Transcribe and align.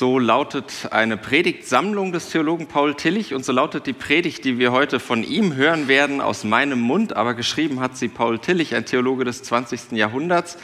So 0.00 0.18
lautet 0.18 0.88
eine 0.92 1.18
Predigtsammlung 1.18 2.10
des 2.10 2.30
Theologen 2.30 2.68
Paul 2.68 2.94
Tillich 2.94 3.34
und 3.34 3.44
so 3.44 3.52
lautet 3.52 3.86
die 3.86 3.92
Predigt, 3.92 4.46
die 4.46 4.58
wir 4.58 4.72
heute 4.72 4.98
von 4.98 5.22
ihm 5.22 5.56
hören 5.56 5.88
werden, 5.88 6.22
aus 6.22 6.42
meinem 6.42 6.80
Mund, 6.80 7.16
aber 7.16 7.34
geschrieben 7.34 7.80
hat 7.80 7.98
sie 7.98 8.08
Paul 8.08 8.38
Tillich, 8.38 8.74
ein 8.74 8.86
Theologe 8.86 9.24
des 9.24 9.42
20. 9.42 9.92
Jahrhunderts. 9.92 10.56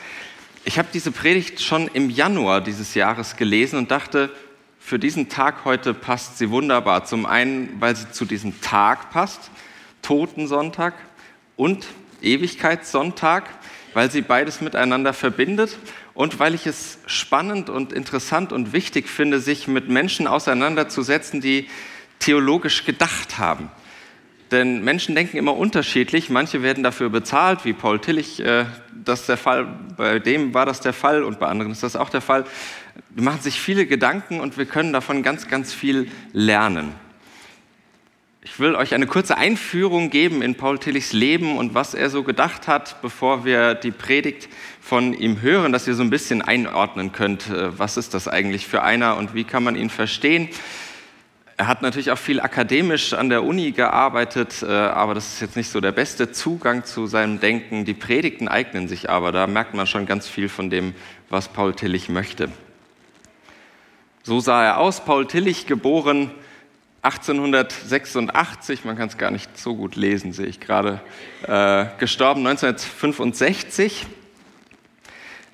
Ich 0.64 0.78
habe 0.78 0.88
diese 0.90 1.12
Predigt 1.12 1.60
schon 1.60 1.86
im 1.88 2.08
Januar 2.08 2.62
dieses 2.62 2.94
Jahres 2.94 3.36
gelesen 3.36 3.78
und 3.78 3.90
dachte, 3.90 4.30
für 4.78 4.98
diesen 4.98 5.28
Tag 5.28 5.66
heute 5.66 5.92
passt 5.92 6.38
sie 6.38 6.48
wunderbar. 6.48 7.04
Zum 7.04 7.26
einen, 7.26 7.76
weil 7.78 7.94
sie 7.94 8.10
zu 8.10 8.24
diesem 8.24 8.62
Tag 8.62 9.10
passt, 9.10 9.50
Totensonntag 10.00 10.94
und 11.56 11.86
Ewigkeitssonntag, 12.22 13.50
weil 13.92 14.10
sie 14.10 14.22
beides 14.22 14.62
miteinander 14.62 15.12
verbindet 15.12 15.76
und 16.16 16.38
weil 16.38 16.54
ich 16.54 16.66
es 16.66 16.98
spannend 17.06 17.68
und 17.68 17.92
interessant 17.92 18.52
und 18.52 18.72
wichtig 18.72 19.08
finde, 19.08 19.38
sich 19.38 19.68
mit 19.68 19.88
Menschen 19.88 20.26
auseinanderzusetzen, 20.26 21.42
die 21.42 21.68
theologisch 22.18 22.86
gedacht 22.86 23.38
haben. 23.38 23.70
Denn 24.50 24.82
Menschen 24.82 25.14
denken 25.14 25.36
immer 25.36 25.56
unterschiedlich. 25.56 26.30
Manche 26.30 26.62
werden 26.62 26.82
dafür 26.82 27.10
bezahlt, 27.10 27.64
wie 27.64 27.74
Paul 27.74 28.00
Tillich, 28.00 28.40
äh, 28.40 28.64
das 29.04 29.26
der 29.26 29.36
Fall. 29.36 29.66
Bei 29.96 30.18
dem 30.18 30.54
war 30.54 30.64
das 30.64 30.80
der 30.80 30.94
Fall 30.94 31.22
und 31.22 31.38
bei 31.38 31.48
anderen 31.48 31.72
ist 31.72 31.82
das 31.82 31.96
auch 31.96 32.08
der 32.08 32.22
Fall. 32.22 32.44
Die 33.10 33.22
machen 33.22 33.42
sich 33.42 33.60
viele 33.60 33.86
Gedanken 33.86 34.40
und 34.40 34.56
wir 34.56 34.64
können 34.64 34.94
davon 34.94 35.22
ganz, 35.22 35.48
ganz 35.48 35.74
viel 35.74 36.10
lernen. 36.32 36.94
Ich 38.48 38.60
will 38.60 38.76
euch 38.76 38.94
eine 38.94 39.08
kurze 39.08 39.36
Einführung 39.36 40.08
geben 40.08 40.40
in 40.40 40.54
Paul 40.54 40.78
Tillichs 40.78 41.12
Leben 41.12 41.58
und 41.58 41.74
was 41.74 41.94
er 41.94 42.10
so 42.10 42.22
gedacht 42.22 42.68
hat, 42.68 43.02
bevor 43.02 43.44
wir 43.44 43.74
die 43.74 43.90
Predigt 43.90 44.48
von 44.80 45.12
ihm 45.14 45.40
hören, 45.40 45.72
dass 45.72 45.88
ihr 45.88 45.96
so 45.96 46.04
ein 46.04 46.10
bisschen 46.10 46.42
einordnen 46.42 47.10
könnt, 47.10 47.50
äh, 47.50 47.76
was 47.76 47.96
ist 47.96 48.14
das 48.14 48.28
eigentlich 48.28 48.68
für 48.68 48.84
einer 48.84 49.16
und 49.16 49.34
wie 49.34 49.42
kann 49.42 49.64
man 49.64 49.74
ihn 49.74 49.90
verstehen. 49.90 50.48
Er 51.56 51.66
hat 51.66 51.82
natürlich 51.82 52.12
auch 52.12 52.18
viel 52.18 52.38
akademisch 52.38 53.14
an 53.14 53.30
der 53.30 53.42
Uni 53.42 53.72
gearbeitet, 53.72 54.62
äh, 54.62 54.70
aber 54.70 55.14
das 55.14 55.34
ist 55.34 55.40
jetzt 55.40 55.56
nicht 55.56 55.68
so 55.68 55.80
der 55.80 55.92
beste 55.92 56.30
Zugang 56.30 56.84
zu 56.84 57.08
seinem 57.08 57.40
Denken. 57.40 57.84
Die 57.84 57.94
Predigten 57.94 58.46
eignen 58.46 58.86
sich 58.86 59.10
aber, 59.10 59.32
da 59.32 59.48
merkt 59.48 59.74
man 59.74 59.88
schon 59.88 60.06
ganz 60.06 60.28
viel 60.28 60.48
von 60.48 60.70
dem, 60.70 60.94
was 61.30 61.48
Paul 61.48 61.74
Tillich 61.74 62.08
möchte. 62.08 62.52
So 64.22 64.38
sah 64.38 64.64
er 64.64 64.78
aus, 64.78 65.04
Paul 65.04 65.26
Tillich, 65.26 65.66
geboren 65.66 66.30
1886, 67.06 68.84
man 68.84 68.96
kann 68.96 69.08
es 69.08 69.16
gar 69.16 69.30
nicht 69.30 69.56
so 69.56 69.76
gut 69.76 69.94
lesen, 69.94 70.32
sehe 70.32 70.46
ich 70.46 70.58
gerade, 70.58 71.00
äh, 71.46 71.86
gestorben 71.98 72.44
1965. 72.44 74.06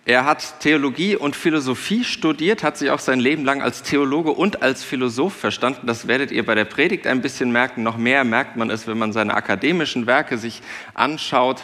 Er 0.06 0.24
hat 0.24 0.60
Theologie 0.60 1.14
und 1.14 1.36
Philosophie 1.36 2.04
studiert, 2.04 2.64
hat 2.64 2.78
sich 2.78 2.90
auch 2.90 2.98
sein 2.98 3.20
Leben 3.20 3.44
lang 3.44 3.60
als 3.60 3.82
Theologe 3.82 4.30
und 4.30 4.62
als 4.62 4.82
Philosoph 4.82 5.34
verstanden. 5.34 5.86
Das 5.86 6.08
werdet 6.08 6.32
ihr 6.32 6.44
bei 6.44 6.54
der 6.54 6.64
Predigt 6.64 7.06
ein 7.06 7.20
bisschen 7.20 7.52
merken. 7.52 7.82
Noch 7.82 7.98
mehr 7.98 8.24
merkt 8.24 8.56
man 8.56 8.70
es, 8.70 8.86
wenn 8.86 8.98
man 8.98 9.12
seine 9.12 9.34
akademischen 9.34 10.06
Werke 10.06 10.38
sich 10.38 10.62
anschaut. 10.94 11.62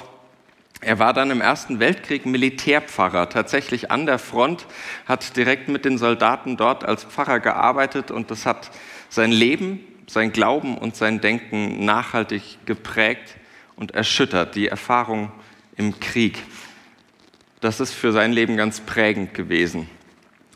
Er 0.80 1.00
war 1.00 1.14
dann 1.14 1.30
im 1.32 1.40
Ersten 1.40 1.80
Weltkrieg 1.80 2.26
Militärpfarrer, 2.26 3.30
tatsächlich 3.30 3.90
an 3.90 4.06
der 4.06 4.20
Front, 4.20 4.66
hat 5.06 5.34
direkt 5.36 5.68
mit 5.68 5.84
den 5.84 5.98
Soldaten 5.98 6.56
dort 6.56 6.84
als 6.84 7.04
Pfarrer 7.04 7.40
gearbeitet 7.40 8.12
und 8.12 8.30
das 8.30 8.46
hat 8.46 8.70
sein 9.08 9.32
Leben, 9.32 9.80
sein 10.06 10.32
Glauben 10.32 10.78
und 10.78 10.96
sein 10.96 11.20
Denken 11.20 11.84
nachhaltig 11.84 12.58
geprägt 12.66 13.36
und 13.76 13.92
erschüttert, 13.92 14.54
die 14.54 14.68
Erfahrung 14.68 15.32
im 15.76 16.00
Krieg 16.00 16.38
das 17.60 17.80
ist 17.80 17.92
für 17.92 18.12
sein 18.12 18.32
Leben 18.32 18.56
ganz 18.56 18.80
prägend 18.80 19.34
gewesen. 19.34 19.88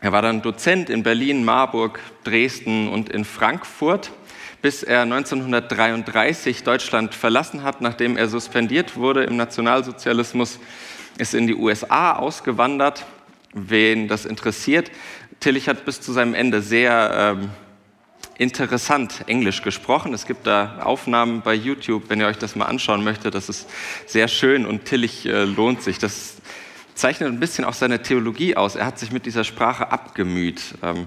Er 0.00 0.12
war 0.12 0.22
dann 0.22 0.42
Dozent 0.42 0.88
in 0.90 1.02
Berlin, 1.02 1.44
Marburg, 1.44 1.98
Dresden 2.24 2.88
und 2.88 3.08
in 3.08 3.24
Frankfurt, 3.24 4.12
bis 4.60 4.82
er 4.82 5.02
1933 5.02 6.62
Deutschland 6.62 7.14
verlassen 7.14 7.64
hat, 7.64 7.80
nachdem 7.80 8.16
er 8.16 8.28
suspendiert 8.28 8.96
wurde 8.96 9.24
im 9.24 9.36
Nationalsozialismus, 9.36 10.60
ist 11.18 11.34
in 11.34 11.46
die 11.46 11.54
USA 11.54 12.14
ausgewandert. 12.14 13.04
Wen 13.52 14.08
das 14.08 14.24
interessiert, 14.24 14.90
Tillich 15.40 15.68
hat 15.68 15.84
bis 15.84 16.00
zu 16.00 16.12
seinem 16.12 16.34
Ende 16.34 16.62
sehr 16.62 17.36
ähm, 17.36 17.50
interessant 18.42 19.22
Englisch 19.26 19.62
gesprochen. 19.62 20.12
Es 20.12 20.26
gibt 20.26 20.46
da 20.46 20.80
Aufnahmen 20.82 21.42
bei 21.42 21.54
YouTube, 21.54 22.04
wenn 22.08 22.20
ihr 22.20 22.26
euch 22.26 22.38
das 22.38 22.56
mal 22.56 22.66
anschauen 22.66 23.04
möchtet. 23.04 23.34
Das 23.34 23.48
ist 23.48 23.70
sehr 24.06 24.26
schön 24.26 24.66
und 24.66 24.84
Tillich 24.84 25.26
äh, 25.26 25.44
lohnt 25.44 25.82
sich. 25.82 25.98
Das 25.98 26.34
zeichnet 26.94 27.28
ein 27.28 27.38
bisschen 27.38 27.64
auch 27.64 27.72
seine 27.72 28.02
Theologie 28.02 28.56
aus. 28.56 28.74
Er 28.74 28.86
hat 28.86 28.98
sich 28.98 29.12
mit 29.12 29.26
dieser 29.26 29.44
Sprache 29.44 29.92
abgemüht. 29.92 30.74
Ähm, 30.82 31.06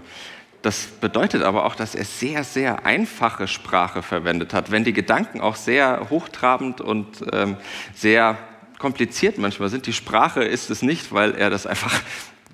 das 0.61 0.87
bedeutet 0.87 1.43
aber 1.43 1.65
auch, 1.65 1.75
dass 1.75 1.93
er 1.93 2.05
sehr, 2.05 2.43
sehr 2.43 2.85
einfache 2.85 3.47
Sprache 3.47 4.01
verwendet 4.01 4.53
hat, 4.53 4.71
wenn 4.71 4.83
die 4.83 4.93
Gedanken 4.93 5.41
auch 5.41 5.57
sehr 5.57 6.07
hochtrabend 6.09 6.79
und 6.79 7.23
ähm, 7.33 7.57
sehr 7.93 8.37
kompliziert 8.79 9.37
manchmal 9.37 9.69
sind. 9.69 9.85
Die 9.87 9.93
Sprache 9.93 10.43
ist 10.43 10.69
es 10.69 10.81
nicht, 10.81 11.11
weil 11.11 11.35
er 11.35 11.49
das 11.49 11.67
einfach, 11.67 12.01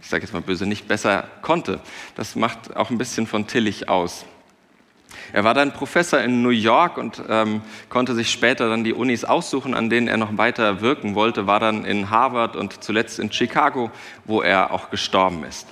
ich 0.02 0.10
sage 0.10 0.24
jetzt 0.24 0.34
mal 0.34 0.42
böse, 0.42 0.66
nicht 0.66 0.88
besser 0.88 1.28
konnte. 1.42 1.80
Das 2.16 2.36
macht 2.36 2.76
auch 2.76 2.90
ein 2.90 2.98
bisschen 2.98 3.28
von 3.28 3.48
Tillich 3.48 3.88
aus. 3.88 4.26
Er 5.34 5.44
war 5.44 5.54
dann 5.54 5.72
Professor 5.72 6.20
in 6.20 6.42
New 6.42 6.50
York 6.50 6.98
und 6.98 7.22
ähm, 7.30 7.62
konnte 7.90 8.16
sich 8.16 8.32
später 8.32 8.70
dann 8.70 8.84
die 8.84 8.94
Unis 8.94 9.24
aussuchen, 9.24 9.74
an 9.74 9.90
denen 9.90 10.08
er 10.08 10.18
noch 10.18 10.38
weiter 10.38 10.82
wirken 10.82 11.16
wollte, 11.16 11.48
war 11.48 11.60
dann 11.60 11.86
in 11.86 12.10
Harvard 12.10 12.56
und 12.56 12.84
zuletzt 12.84 13.20
in 13.20 13.32
Chicago, 13.32 13.92
wo 14.26 14.42
er 14.42 14.72
auch 14.72 14.90
gestorben 14.90 15.44
ist. 15.44 15.68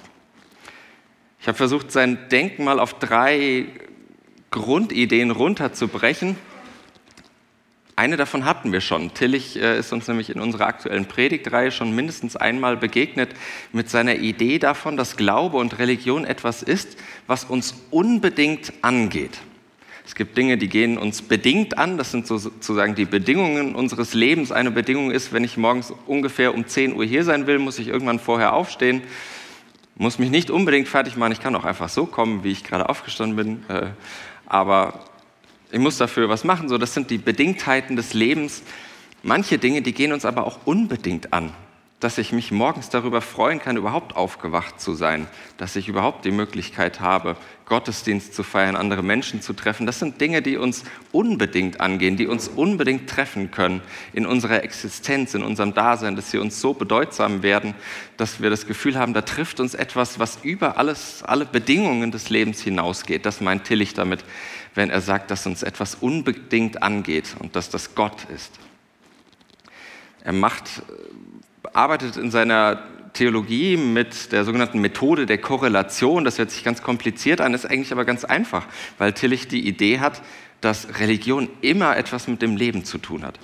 Ich 1.42 1.48
habe 1.48 1.58
versucht, 1.58 1.92
sein 1.92 2.18
Denken 2.30 2.64
mal 2.66 2.80
auf 2.80 2.96
drei 2.96 3.66
Grundideen 4.52 5.32
runterzubrechen. 5.32 6.36
Eine 8.00 8.16
davon 8.16 8.46
hatten 8.46 8.72
wir 8.72 8.80
schon. 8.80 9.14
Tillich 9.14 9.62
äh, 9.62 9.78
ist 9.78 9.92
uns 9.92 10.08
nämlich 10.08 10.30
in 10.30 10.40
unserer 10.40 10.68
aktuellen 10.68 11.06
Predigtreihe 11.06 11.70
schon 11.70 11.94
mindestens 11.94 12.38
einmal 12.38 12.78
begegnet 12.78 13.32
mit 13.74 13.90
seiner 13.90 14.16
Idee 14.16 14.58
davon, 14.58 14.96
dass 14.96 15.18
Glaube 15.18 15.58
und 15.58 15.80
Religion 15.80 16.24
etwas 16.24 16.64
ist, 16.64 16.98
was 17.28 17.44
uns 17.44 17.76
unbedingt 17.92 18.72
angeht. 18.84 19.40
Es 20.06 20.16
gibt 20.16 20.38
Dinge, 20.38 20.58
die 20.58 20.70
gehen 20.70 20.98
uns 20.98 21.22
bedingt 21.22 21.78
an. 21.78 21.98
Das 21.98 22.12
sind 22.12 22.26
sozusagen 22.26 22.96
die 22.96 23.04
Bedingungen 23.04 23.76
unseres 23.76 24.14
Lebens. 24.14 24.54
Eine 24.54 24.72
Bedingung 24.72 25.12
ist, 25.12 25.34
wenn 25.34 25.44
ich 25.44 25.58
morgens 25.58 25.94
ungefähr 26.08 26.56
um 26.56 26.66
10 26.66 26.96
Uhr 26.96 27.04
hier 27.04 27.26
sein 27.26 27.48
will, 27.48 27.60
muss 27.60 27.80
ich 27.80 27.90
irgendwann 27.90 28.20
vorher 28.20 28.54
aufstehen. 28.54 29.02
Muss 29.98 30.20
mich 30.20 30.30
nicht 30.30 30.52
unbedingt 30.52 30.88
fertig 30.88 31.18
machen. 31.18 31.34
Ich 31.34 31.42
kann 31.42 31.54
auch 31.54 31.66
einfach 31.66 31.90
so 31.90 32.06
kommen, 32.06 32.46
wie 32.46 32.52
ich 32.54 32.64
gerade 32.64 32.88
aufgestanden 32.88 33.36
bin. 33.36 33.66
Äh, 33.68 33.88
aber 34.46 35.04
ich 35.72 35.80
muss 35.80 35.98
dafür 35.98 36.30
was 36.30 36.44
machen. 36.44 36.70
So, 36.70 36.78
das 36.78 36.94
sind 36.94 37.10
die 37.10 37.18
Bedingtheiten 37.18 37.96
des 37.96 38.14
Lebens. 38.14 38.64
Manche 39.24 39.58
Dinge, 39.58 39.82
die 39.82 39.94
gehen 39.94 40.14
uns 40.14 40.26
aber 40.26 40.46
auch 40.46 40.60
unbedingt 40.66 41.34
an 41.34 41.54
dass 42.00 42.18
ich 42.18 42.32
mich 42.32 42.52
morgens 42.52 42.90
darüber 42.90 43.20
freuen 43.20 43.60
kann, 43.60 43.76
überhaupt 43.76 44.16
aufgewacht 44.16 44.80
zu 44.80 44.94
sein, 44.94 45.28
dass 45.58 45.76
ich 45.76 45.90
überhaupt 45.90 46.24
die 46.24 46.32
Möglichkeit 46.32 47.02
habe, 47.02 47.36
Gottesdienst 47.66 48.34
zu 48.34 48.44
feiern, 48.44 48.78
andere 48.78 49.04
Menschen 49.04 49.42
zu 49.42 49.54
treffen. 49.54 49.86
Das 49.86 50.00
sind 50.00 50.22
Dinge, 50.22 50.42
die 50.42 50.56
uns 50.56 50.86
unbedingt 51.12 51.82
angehen, 51.82 52.16
die 52.16 52.26
uns 52.26 52.48
unbedingt 52.48 53.10
treffen 53.10 53.52
können 53.52 53.82
in 54.14 54.26
unserer 54.26 54.64
Existenz, 54.64 55.34
in 55.34 55.44
unserem 55.44 55.74
Dasein, 55.74 56.16
dass 56.16 56.32
sie 56.32 56.38
uns 56.38 56.62
so 56.62 56.74
bedeutsam 56.74 57.44
werden, 57.44 57.76
dass 58.16 58.42
wir 58.42 58.50
das 58.50 58.66
Gefühl 58.66 58.98
haben, 58.98 59.14
da 59.14 59.22
trifft 59.22 59.60
uns 59.60 59.74
etwas, 59.74 60.20
was 60.20 60.40
über 60.42 60.78
alles, 60.78 61.22
alle 61.24 61.46
Bedingungen 61.46 62.12
des 62.12 62.30
Lebens 62.30 62.62
hinausgeht. 62.62 63.26
Das 63.26 63.42
meint 63.42 63.66
Tillich 63.66 63.94
damit, 63.94 64.24
wenn 64.80 64.90
er 64.90 65.02
sagt, 65.02 65.30
dass 65.30 65.46
uns 65.46 65.62
etwas 65.62 65.96
unbedingt 65.96 66.82
angeht 66.82 67.36
und 67.40 67.58
dass 67.58 67.70
das 67.70 67.96
Gott 67.96 68.26
ist. 68.34 68.54
Er 70.24 70.32
macht 70.32 70.84
arbeitet 71.74 72.16
in 72.16 72.32
seiner 72.32 72.82
Theologie 73.12 73.76
mit 73.76 74.32
der 74.32 74.46
sogenannten 74.46 74.80
Methode 74.80 75.26
der 75.26 75.38
Korrelation. 75.38 76.24
Das 76.24 76.38
hört 76.38 76.50
sich 76.52 76.64
ganz 76.64 76.82
kompliziert 76.82 77.42
an, 77.42 77.54
ist 77.54 77.66
eigentlich 77.66 77.92
aber 77.92 78.06
ganz 78.06 78.24
einfach, 78.24 78.68
weil 78.98 79.12
Tillich 79.12 79.50
die 79.50 79.68
Idee 79.68 80.00
hat, 80.00 80.22
dass 80.62 81.00
Religion 81.00 81.50
immer 81.60 81.98
etwas 81.98 82.30
mit 82.30 82.42
dem 82.42 82.56
Leben 82.56 82.86
zu 82.86 83.00
tun 83.00 83.26
hat. 83.26 83.38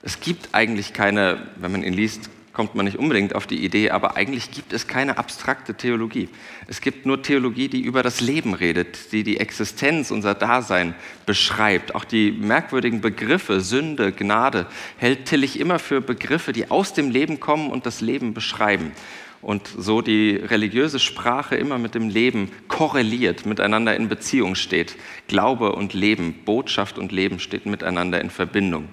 Es 0.00 0.20
gibt 0.20 0.48
eigentlich 0.52 0.94
keine, 0.94 1.46
wenn 1.56 1.72
man 1.72 1.82
ihn 1.82 1.92
liest, 1.92 2.30
kommt 2.60 2.74
man 2.74 2.84
nicht 2.84 2.98
unbedingt 2.98 3.34
auf 3.34 3.46
die 3.46 3.64
Idee, 3.64 3.88
aber 3.88 4.18
eigentlich 4.18 4.50
gibt 4.50 4.74
es 4.74 4.86
keine 4.86 5.16
abstrakte 5.16 5.72
Theologie. 5.72 6.28
Es 6.66 6.82
gibt 6.82 7.06
nur 7.06 7.22
Theologie, 7.22 7.68
die 7.68 7.80
über 7.80 8.02
das 8.02 8.20
Leben 8.20 8.52
redet, 8.52 9.12
die 9.12 9.22
die 9.22 9.40
Existenz, 9.40 10.10
unser 10.10 10.34
Dasein 10.34 10.94
beschreibt. 11.24 11.94
Auch 11.94 12.04
die 12.04 12.32
merkwürdigen 12.32 13.00
Begriffe, 13.00 13.62
Sünde, 13.62 14.12
Gnade, 14.12 14.66
hält 14.98 15.24
Tillich 15.24 15.58
immer 15.58 15.78
für 15.78 16.02
Begriffe, 16.02 16.52
die 16.52 16.70
aus 16.70 16.92
dem 16.92 17.10
Leben 17.10 17.40
kommen 17.40 17.70
und 17.70 17.86
das 17.86 18.02
Leben 18.02 18.34
beschreiben. 18.34 18.92
Und 19.40 19.66
so 19.66 20.02
die 20.02 20.36
religiöse 20.36 20.98
Sprache 20.98 21.56
immer 21.56 21.78
mit 21.78 21.94
dem 21.94 22.10
Leben 22.10 22.50
korreliert, 22.68 23.46
miteinander 23.46 23.96
in 23.96 24.10
Beziehung 24.10 24.54
steht. 24.54 24.96
Glaube 25.28 25.72
und 25.72 25.94
Leben, 25.94 26.34
Botschaft 26.44 26.98
und 26.98 27.10
Leben 27.10 27.38
steht 27.38 27.64
miteinander 27.64 28.20
in 28.20 28.28
Verbindung. 28.28 28.90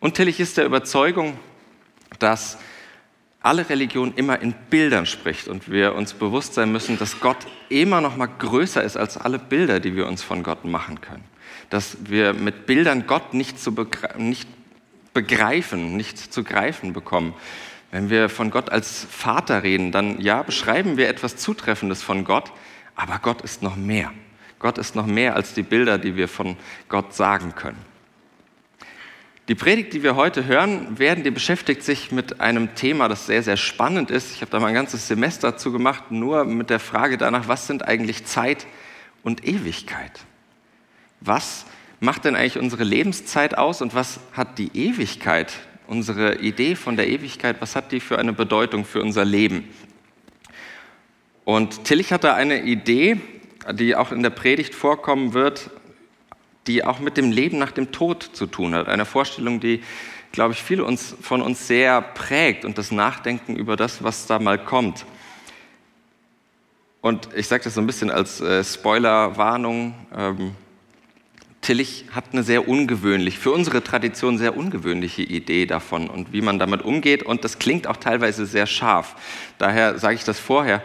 Und 0.00 0.14
Tillich 0.14 0.40
ist 0.40 0.56
der 0.56 0.66
Überzeugung, 0.66 1.38
dass 2.18 2.58
alle 3.44 3.68
Religion 3.68 4.14
immer 4.16 4.40
in 4.40 4.54
Bildern 4.70 5.04
spricht 5.04 5.48
und 5.48 5.70
wir 5.70 5.94
uns 5.94 6.14
bewusst 6.14 6.54
sein 6.54 6.72
müssen, 6.72 6.98
dass 6.98 7.20
Gott 7.20 7.36
immer 7.68 8.00
noch 8.00 8.16
mal 8.16 8.26
größer 8.26 8.82
ist 8.82 8.96
als 8.96 9.18
alle 9.18 9.38
Bilder, 9.38 9.80
die 9.80 9.94
wir 9.94 10.06
uns 10.06 10.22
von 10.22 10.42
Gott 10.42 10.64
machen 10.64 11.02
können. 11.02 11.24
Dass 11.68 11.98
wir 12.06 12.32
mit 12.32 12.64
Bildern 12.64 13.06
Gott 13.06 13.34
nicht, 13.34 13.60
zu 13.60 13.74
begre 13.74 14.18
nicht 14.18 14.48
begreifen, 15.12 15.96
nicht 15.96 16.18
zu 16.18 16.42
greifen 16.42 16.92
bekommen. 16.92 17.34
Wenn 17.90 18.10
wir 18.10 18.28
von 18.28 18.50
Gott 18.50 18.70
als 18.70 19.06
Vater 19.10 19.62
reden, 19.62 19.92
dann 19.92 20.20
ja, 20.20 20.42
beschreiben 20.42 20.96
wir 20.96 21.08
etwas 21.08 21.36
Zutreffendes 21.36 22.02
von 22.02 22.24
Gott, 22.24 22.50
aber 22.96 23.18
Gott 23.20 23.42
ist 23.42 23.62
noch 23.62 23.76
mehr. 23.76 24.10
Gott 24.58 24.78
ist 24.78 24.96
noch 24.96 25.06
mehr 25.06 25.36
als 25.36 25.52
die 25.52 25.62
Bilder, 25.62 25.98
die 25.98 26.16
wir 26.16 26.28
von 26.28 26.56
Gott 26.88 27.14
sagen 27.14 27.54
können. 27.54 27.93
Die 29.48 29.54
Predigt, 29.54 29.92
die 29.92 30.02
wir 30.02 30.16
heute 30.16 30.46
hören, 30.46 30.98
werden, 30.98 31.22
die 31.22 31.30
beschäftigt 31.30 31.82
sich 31.82 32.10
mit 32.10 32.40
einem 32.40 32.74
Thema, 32.74 33.08
das 33.08 33.26
sehr, 33.26 33.42
sehr 33.42 33.58
spannend 33.58 34.10
ist. 34.10 34.32
Ich 34.32 34.40
habe 34.40 34.50
da 34.50 34.58
mal 34.58 34.68
ein 34.68 34.74
ganzes 34.74 35.06
Semester 35.06 35.52
dazu 35.52 35.70
gemacht, 35.70 36.10
nur 36.10 36.46
mit 36.46 36.70
der 36.70 36.80
Frage 36.80 37.18
danach, 37.18 37.46
was 37.46 37.66
sind 37.66 37.86
eigentlich 37.86 38.24
Zeit 38.24 38.66
und 39.22 39.46
Ewigkeit? 39.46 40.20
Was 41.20 41.66
macht 42.00 42.24
denn 42.24 42.36
eigentlich 42.36 42.58
unsere 42.58 42.84
Lebenszeit 42.84 43.58
aus 43.58 43.82
und 43.82 43.94
was 43.94 44.18
hat 44.32 44.58
die 44.58 44.70
Ewigkeit, 44.72 45.52
unsere 45.88 46.36
Idee 46.38 46.74
von 46.74 46.96
der 46.96 47.08
Ewigkeit, 47.08 47.56
was 47.60 47.76
hat 47.76 47.92
die 47.92 48.00
für 48.00 48.18
eine 48.18 48.32
Bedeutung 48.32 48.86
für 48.86 49.02
unser 49.02 49.26
Leben? 49.26 49.68
Und 51.44 51.84
Tillich 51.84 52.14
hatte 52.14 52.32
eine 52.32 52.62
Idee, 52.62 53.20
die 53.72 53.94
auch 53.94 54.10
in 54.10 54.22
der 54.22 54.30
Predigt 54.30 54.74
vorkommen 54.74 55.34
wird, 55.34 55.68
die 56.66 56.84
auch 56.84 56.98
mit 56.98 57.16
dem 57.16 57.30
Leben 57.30 57.58
nach 57.58 57.72
dem 57.72 57.92
Tod 57.92 58.22
zu 58.32 58.46
tun 58.46 58.74
hat. 58.74 58.88
Eine 58.88 59.04
Vorstellung, 59.04 59.60
die, 59.60 59.82
glaube 60.32 60.54
ich, 60.54 60.62
viele 60.62 60.84
uns, 60.84 61.14
von 61.20 61.42
uns 61.42 61.66
sehr 61.66 62.00
prägt 62.00 62.64
und 62.64 62.78
das 62.78 62.90
Nachdenken 62.90 63.56
über 63.56 63.76
das, 63.76 64.02
was 64.02 64.26
da 64.26 64.38
mal 64.38 64.58
kommt. 64.58 65.04
Und 67.00 67.28
ich 67.36 67.48
sage 67.48 67.64
das 67.64 67.74
so 67.74 67.82
ein 67.82 67.86
bisschen 67.86 68.10
als 68.10 68.40
äh, 68.40 68.64
Spoiler-Warnung. 68.64 69.94
Ähm, 70.16 70.52
Tillich 71.60 72.06
hat 72.12 72.26
eine 72.32 72.42
sehr 72.42 72.68
ungewöhnlich, 72.68 73.38
für 73.38 73.50
unsere 73.50 73.82
Tradition 73.82 74.36
sehr 74.36 74.54
ungewöhnliche 74.56 75.22
Idee 75.22 75.64
davon 75.64 76.10
und 76.10 76.32
wie 76.32 76.42
man 76.42 76.58
damit 76.58 76.82
umgeht. 76.82 77.22
Und 77.22 77.42
das 77.42 77.58
klingt 77.58 77.86
auch 77.86 77.96
teilweise 77.96 78.44
sehr 78.44 78.66
scharf. 78.66 79.16
Daher 79.58 79.98
sage 79.98 80.14
ich 80.14 80.24
das 80.24 80.38
vorher. 80.38 80.82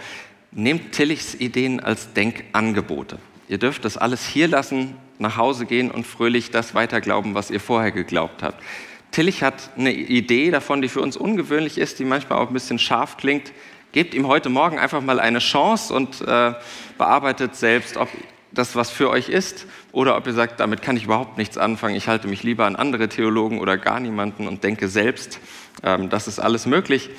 Nehmt 0.51 0.93
Tillichs 0.93 1.35
Ideen 1.35 1.79
als 1.79 2.13
Denkangebote. 2.13 3.19
Ihr 3.49 3.57
dürft 3.57 3.83
das 3.83 3.97
alles 3.97 4.25
hier 4.25 4.47
lassen, 4.47 4.95
nach 5.19 5.37
Hause 5.37 5.65
gehen 5.65 5.91
und 5.91 6.07
fröhlich 6.07 6.49
das 6.49 6.73
weiterglauben, 6.73 7.35
was 7.35 7.51
ihr 7.51 7.59
vorher 7.59 7.91
geglaubt 7.91 8.41
habt. 8.41 8.63
Tillich 9.11 9.43
hat 9.43 9.71
eine 9.77 9.91
Idee 9.91 10.51
davon, 10.51 10.81
die 10.81 10.87
für 10.87 11.01
uns 11.01 11.17
ungewöhnlich 11.17 11.77
ist, 11.77 11.99
die 11.99 12.05
manchmal 12.05 12.39
auch 12.39 12.47
ein 12.47 12.53
bisschen 12.53 12.79
scharf 12.79 13.17
klingt. 13.17 13.51
Gebt 13.91 14.13
ihm 14.13 14.27
heute 14.27 14.49
Morgen 14.49 14.77
einfach 14.77 15.01
mal 15.01 15.19
eine 15.19 15.39
Chance 15.39 15.93
und 15.93 16.21
äh, 16.21 16.53
bearbeitet 16.97 17.55
selbst, 17.55 17.97
ob 17.97 18.07
das 18.51 18.75
was 18.75 18.89
für 18.89 19.09
euch 19.09 19.29
ist 19.29 19.67
oder 19.91 20.15
ob 20.15 20.27
ihr 20.27 20.33
sagt, 20.33 20.59
damit 20.59 20.81
kann 20.81 20.97
ich 20.97 21.05
überhaupt 21.05 21.37
nichts 21.37 21.57
anfangen. 21.57 21.95
Ich 21.95 22.07
halte 22.07 22.27
mich 22.27 22.43
lieber 22.43 22.65
an 22.65 22.75
andere 22.75 23.09
Theologen 23.09 23.59
oder 23.59 23.77
gar 23.77 23.99
niemanden 23.99 24.47
und 24.47 24.63
denke 24.63 24.87
selbst, 24.87 25.39
ähm, 25.83 26.09
das 26.09 26.27
ist 26.27 26.39
alles 26.39 26.65
möglich. 26.65 27.09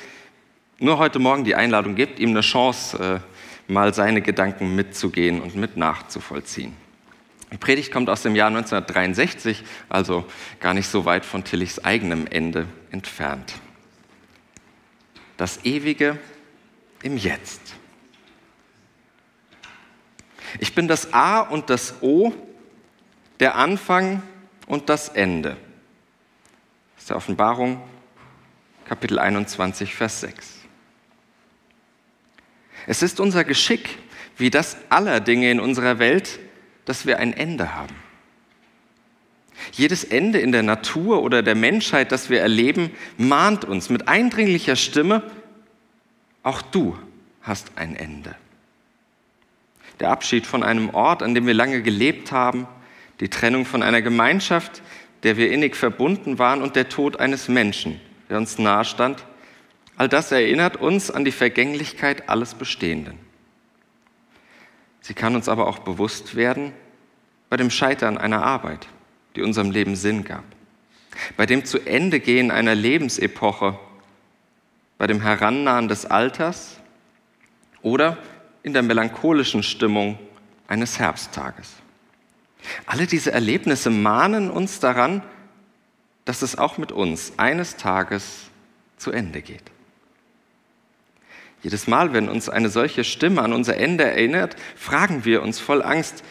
Nur 0.78 0.98
heute 0.98 1.18
Morgen 1.18 1.44
die 1.44 1.56
Einladung, 1.56 1.94
gebt 1.94 2.18
ihm 2.18 2.30
eine 2.30 2.40
Chance, 2.40 3.20
äh, 3.68 3.72
mal 3.72 3.92
seine 3.94 4.22
Gedanken 4.22 4.74
mitzugehen 4.74 5.40
und 5.40 5.56
mit 5.56 5.76
nachzuvollziehen. 5.76 6.74
Die 7.52 7.56
Predigt 7.56 7.92
kommt 7.92 8.08
aus 8.08 8.22
dem 8.22 8.36
Jahr 8.36 8.48
1963, 8.48 9.64
also 9.88 10.24
gar 10.60 10.74
nicht 10.74 10.86
so 10.86 11.04
weit 11.04 11.24
von 11.24 11.42
Tillichs 11.42 11.80
eigenem 11.80 12.26
Ende 12.26 12.66
entfernt. 12.90 13.54
Das 15.36 15.64
Ewige 15.64 16.18
im 17.02 17.16
Jetzt. 17.16 17.60
Ich 20.58 20.74
bin 20.74 20.88
das 20.88 21.12
A 21.12 21.40
und 21.40 21.70
das 21.70 22.02
O, 22.02 22.32
der 23.40 23.56
Anfang 23.56 24.22
und 24.66 24.88
das 24.88 25.08
Ende. 25.08 25.56
Das 26.94 27.04
ist 27.04 27.10
der 27.10 27.16
Offenbarung, 27.16 27.82
Kapitel 28.84 29.18
21, 29.18 29.94
Vers 29.94 30.20
6. 30.20 30.56
Es 32.86 33.02
ist 33.02 33.20
unser 33.20 33.44
Geschick, 33.44 33.98
wie 34.36 34.50
das 34.50 34.76
aller 34.88 35.20
Dinge 35.20 35.50
in 35.50 35.60
unserer 35.60 35.98
Welt 35.98 36.40
dass 36.84 37.06
wir 37.06 37.18
ein 37.18 37.32
Ende 37.32 37.74
haben. 37.74 37.94
Jedes 39.72 40.04
Ende 40.04 40.38
in 40.38 40.52
der 40.52 40.62
Natur 40.62 41.22
oder 41.22 41.42
der 41.42 41.54
Menschheit, 41.54 42.12
das 42.12 42.30
wir 42.30 42.40
erleben, 42.40 42.90
mahnt 43.18 43.64
uns 43.64 43.90
mit 43.90 44.08
eindringlicher 44.08 44.76
Stimme, 44.76 45.22
auch 46.42 46.62
du 46.62 46.96
hast 47.42 47.72
ein 47.76 47.96
Ende. 47.96 48.34
Der 50.00 50.10
Abschied 50.10 50.46
von 50.46 50.62
einem 50.62 50.90
Ort, 50.90 51.22
an 51.22 51.34
dem 51.34 51.46
wir 51.46 51.54
lange 51.54 51.82
gelebt 51.82 52.32
haben, 52.32 52.66
die 53.20 53.28
Trennung 53.28 53.66
von 53.66 53.82
einer 53.82 54.00
Gemeinschaft, 54.00 54.82
der 55.22 55.36
wir 55.36 55.52
innig 55.52 55.76
verbunden 55.76 56.38
waren 56.38 56.62
und 56.62 56.74
der 56.74 56.88
Tod 56.88 57.20
eines 57.20 57.48
Menschen, 57.48 58.00
der 58.30 58.38
uns 58.38 58.58
nahestand, 58.58 59.24
all 59.96 60.08
das 60.08 60.32
erinnert 60.32 60.76
uns 60.76 61.10
an 61.10 61.26
die 61.26 61.32
Vergänglichkeit 61.32 62.30
alles 62.30 62.54
Bestehenden. 62.54 63.18
Sie 65.00 65.14
kann 65.14 65.34
uns 65.34 65.48
aber 65.48 65.66
auch 65.66 65.80
bewusst 65.80 66.34
werden 66.36 66.72
bei 67.48 67.56
dem 67.56 67.70
Scheitern 67.70 68.18
einer 68.18 68.44
Arbeit, 68.44 68.86
die 69.34 69.42
unserem 69.42 69.70
Leben 69.70 69.96
Sinn 69.96 70.24
gab, 70.24 70.44
bei 71.36 71.46
dem 71.46 71.64
zu 71.64 71.80
Ende 71.80 72.20
gehen 72.20 72.50
einer 72.50 72.74
Lebensepoche, 72.74 73.78
bei 74.98 75.06
dem 75.06 75.22
Herannahen 75.22 75.88
des 75.88 76.06
Alters 76.06 76.76
oder 77.82 78.18
in 78.62 78.72
der 78.72 78.82
melancholischen 78.82 79.62
Stimmung 79.62 80.18
eines 80.68 80.98
Herbsttages. 80.98 81.74
Alle 82.86 83.06
diese 83.06 83.32
Erlebnisse 83.32 83.90
mahnen 83.90 84.50
uns 84.50 84.80
daran, 84.80 85.22
dass 86.24 86.42
es 86.42 86.58
auch 86.58 86.78
mit 86.78 86.92
uns 86.92 87.32
eines 87.38 87.76
Tages 87.76 88.50
zu 88.98 89.10
Ende 89.10 89.42
geht. 89.42 89.64
Jedes 91.62 91.86
Mal, 91.86 92.12
wenn 92.12 92.28
uns 92.28 92.48
eine 92.48 92.70
solche 92.70 93.04
Stimme 93.04 93.42
an 93.42 93.52
unser 93.52 93.76
Ende 93.76 94.04
erinnert, 94.04 94.56
fragen 94.76 95.24
wir 95.24 95.42
uns 95.42 95.58
voll 95.58 95.82
Angst, 95.82 96.24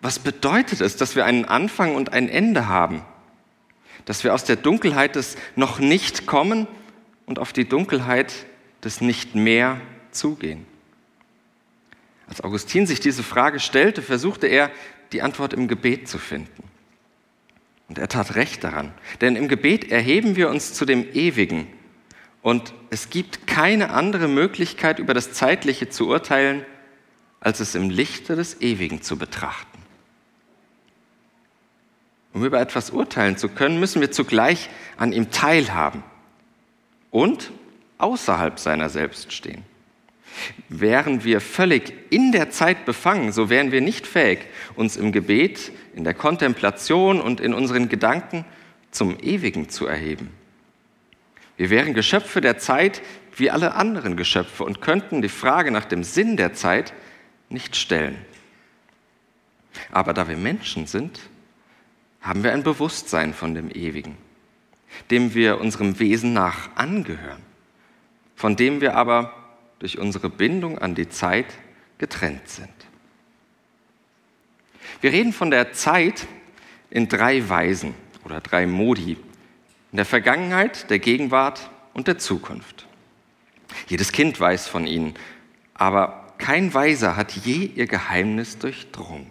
was 0.00 0.18
bedeutet 0.18 0.80
es, 0.80 0.96
dass 0.96 1.16
wir 1.16 1.24
einen 1.24 1.44
Anfang 1.44 1.94
und 1.94 2.12
ein 2.12 2.28
Ende 2.28 2.68
haben? 2.68 3.02
Dass 4.04 4.24
wir 4.24 4.34
aus 4.34 4.44
der 4.44 4.56
Dunkelheit 4.56 5.16
des 5.16 5.36
noch 5.56 5.78
nicht 5.78 6.26
kommen 6.26 6.66
und 7.26 7.38
auf 7.38 7.52
die 7.52 7.68
Dunkelheit 7.68 8.32
des 8.84 9.00
nicht 9.00 9.34
mehr 9.34 9.80
zugehen? 10.10 10.66
Als 12.28 12.40
Augustin 12.40 12.86
sich 12.86 13.00
diese 13.00 13.22
Frage 13.22 13.60
stellte, 13.60 14.02
versuchte 14.02 14.46
er, 14.46 14.70
die 15.12 15.22
Antwort 15.22 15.52
im 15.52 15.68
Gebet 15.68 16.08
zu 16.08 16.18
finden. 16.18 16.64
Und 17.88 17.98
er 17.98 18.08
tat 18.08 18.34
recht 18.34 18.64
daran, 18.64 18.92
denn 19.20 19.36
im 19.36 19.48
Gebet 19.48 19.90
erheben 19.90 20.34
wir 20.34 20.50
uns 20.50 20.74
zu 20.74 20.84
dem 20.84 21.06
Ewigen, 21.14 21.68
und 22.46 22.74
es 22.90 23.10
gibt 23.10 23.48
keine 23.48 23.90
andere 23.90 24.28
Möglichkeit, 24.28 25.00
über 25.00 25.14
das 25.14 25.32
Zeitliche 25.32 25.88
zu 25.88 26.06
urteilen, 26.06 26.64
als 27.40 27.58
es 27.58 27.74
im 27.74 27.90
Lichte 27.90 28.36
des 28.36 28.60
Ewigen 28.60 29.02
zu 29.02 29.18
betrachten. 29.18 29.82
Um 32.32 32.44
über 32.44 32.60
etwas 32.60 32.90
urteilen 32.90 33.36
zu 33.36 33.48
können, 33.48 33.80
müssen 33.80 34.00
wir 34.00 34.12
zugleich 34.12 34.70
an 34.96 35.12
ihm 35.12 35.32
teilhaben 35.32 36.04
und 37.10 37.50
außerhalb 37.98 38.60
seiner 38.60 38.90
selbst 38.90 39.32
stehen. 39.32 39.64
Wären 40.68 41.24
wir 41.24 41.40
völlig 41.40 41.94
in 42.10 42.30
der 42.30 42.50
Zeit 42.50 42.84
befangen, 42.84 43.32
so 43.32 43.50
wären 43.50 43.72
wir 43.72 43.80
nicht 43.80 44.06
fähig, 44.06 44.46
uns 44.76 44.96
im 44.96 45.10
Gebet, 45.10 45.72
in 45.96 46.04
der 46.04 46.14
Kontemplation 46.14 47.20
und 47.20 47.40
in 47.40 47.52
unseren 47.52 47.88
Gedanken 47.88 48.44
zum 48.92 49.18
Ewigen 49.18 49.68
zu 49.68 49.88
erheben. 49.88 50.30
Wir 51.56 51.70
wären 51.70 51.94
Geschöpfe 51.94 52.40
der 52.40 52.58
Zeit 52.58 53.02
wie 53.36 53.50
alle 53.50 53.74
anderen 53.74 54.16
Geschöpfe 54.16 54.64
und 54.64 54.80
könnten 54.80 55.22
die 55.22 55.28
Frage 55.28 55.70
nach 55.70 55.84
dem 55.84 56.04
Sinn 56.04 56.36
der 56.36 56.54
Zeit 56.54 56.92
nicht 57.48 57.76
stellen. 57.76 58.18
Aber 59.90 60.14
da 60.14 60.28
wir 60.28 60.36
Menschen 60.36 60.86
sind, 60.86 61.20
haben 62.20 62.42
wir 62.42 62.52
ein 62.52 62.62
Bewusstsein 62.62 63.34
von 63.34 63.54
dem 63.54 63.70
Ewigen, 63.70 64.16
dem 65.10 65.34
wir 65.34 65.60
unserem 65.60 65.98
Wesen 65.98 66.32
nach 66.32 66.74
angehören. 66.76 67.42
von 68.36 68.54
dem 68.54 68.80
wir 68.80 68.94
aber 68.94 69.32
durch 69.80 69.98
unsere 69.98 70.28
Bindung 70.30 70.78
an 70.78 70.94
die 70.94 71.08
Zeit 71.08 71.46
getrennt 71.98 72.48
sind. 72.48 72.68
Wir 75.00 75.10
reden 75.12 75.32
von 75.32 75.50
der 75.50 75.72
Zeit 75.72 76.26
in 76.90 77.08
drei 77.08 77.48
Weisen 77.48 77.94
oder 78.24 78.40
drei 78.40 78.66
Modi. 78.66 79.16
In 79.96 79.98
der 79.98 80.04
Vergangenheit, 80.04 80.90
der 80.90 80.98
Gegenwart 80.98 81.70
und 81.94 82.06
der 82.06 82.18
Zukunft. 82.18 82.86
Jedes 83.88 84.12
Kind 84.12 84.38
weiß 84.38 84.68
von 84.68 84.86
ihnen, 84.86 85.14
aber 85.72 86.34
kein 86.36 86.74
Weiser 86.74 87.16
hat 87.16 87.32
je 87.32 87.64
ihr 87.64 87.86
Geheimnis 87.86 88.58
durchdrungen. 88.58 89.30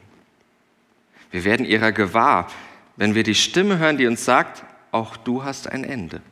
Wir 1.30 1.44
werden 1.44 1.68
ihrer 1.68 1.92
gewahr, 1.92 2.48
wenn 2.96 3.14
wir 3.14 3.22
die 3.22 3.36
Stimme 3.36 3.78
hören, 3.78 4.00
die 4.00 4.08
uns 4.08 4.26
sagt, 4.26 4.64
auch 4.92 5.18
du 5.18 5.44
hast 5.44 5.70
ein 5.70 5.84
Ende. 5.84 6.24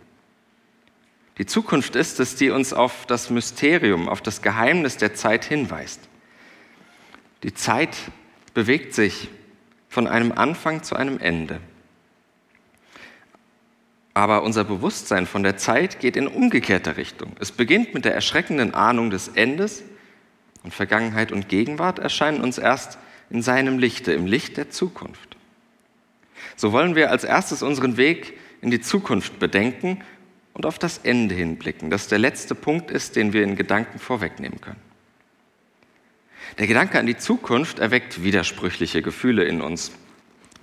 Die 1.38 1.46
Zukunft 1.46 1.96
ist 1.96 2.20
es, 2.20 2.36
die 2.36 2.50
uns 2.50 2.74
auf 2.74 3.06
das 3.06 3.30
Mysterium, 3.30 4.10
auf 4.10 4.22
das 4.22 4.42
Geheimnis 4.42 4.98
der 4.98 5.14
Zeit 5.14 5.46
hinweist. 5.46 6.00
Die 7.44 7.54
Zeit 7.54 7.96
bewegt 8.56 8.96
sich 8.96 9.30
von 9.90 10.08
einem 10.08 10.32
Anfang 10.32 10.82
zu 10.82 10.96
einem 10.96 11.20
Ende. 11.20 11.62
Aber 14.14 14.44
unser 14.44 14.64
Bewusstsein 14.64 15.26
von 15.26 15.44
der 15.44 15.58
Zeit 15.58 16.00
geht 16.00 16.16
in 16.16 16.28
umgekehrter 16.28 16.98
Richtung. 16.98 17.36
Es 17.40 17.52
beginnt 17.52 17.94
mit 17.94 18.06
der 18.06 18.14
erschreckenden 18.14 18.74
Ahnung 18.74 19.10
des 19.10 19.30
Endes 19.30 19.84
und 20.64 20.74
Vergangenheit 20.74 21.32
und 21.32 21.50
Gegenwart 21.50 22.00
erscheinen 22.00 22.42
uns 22.42 22.58
erst 22.58 23.00
in 23.30 23.42
seinem 23.42 23.80
Lichte, 23.80 24.14
im 24.14 24.28
Licht 24.28 24.58
der 24.58 24.70
Zukunft. 24.70 25.36
So 26.56 26.72
wollen 26.72 26.96
wir 26.96 27.10
als 27.10 27.24
erstes 27.24 27.64
unseren 27.64 27.98
Weg 27.98 28.38
in 28.62 28.70
die 28.70 28.82
Zukunft 28.82 29.40
bedenken 29.40 30.02
und 30.54 30.66
auf 30.66 30.78
das 30.78 31.00
Ende 31.00 31.34
hinblicken, 31.34 31.90
das 31.90 32.08
der 32.08 32.20
letzte 32.20 32.54
Punkt 32.54 32.92
ist, 32.92 33.16
den 33.16 33.34
wir 33.34 33.44
in 33.44 33.56
Gedanken 33.56 34.00
vorwegnehmen 34.00 34.62
können. 34.62 34.82
Der 36.60 36.68
Gedanke 36.68 37.00
an 37.00 37.08
die 37.08 37.18
Zukunft 37.18 37.80
erweckt 37.80 38.24
widersprüchliche 38.24 39.02
Gefühle 39.02 39.44
in 39.46 39.62
uns. 39.62 39.92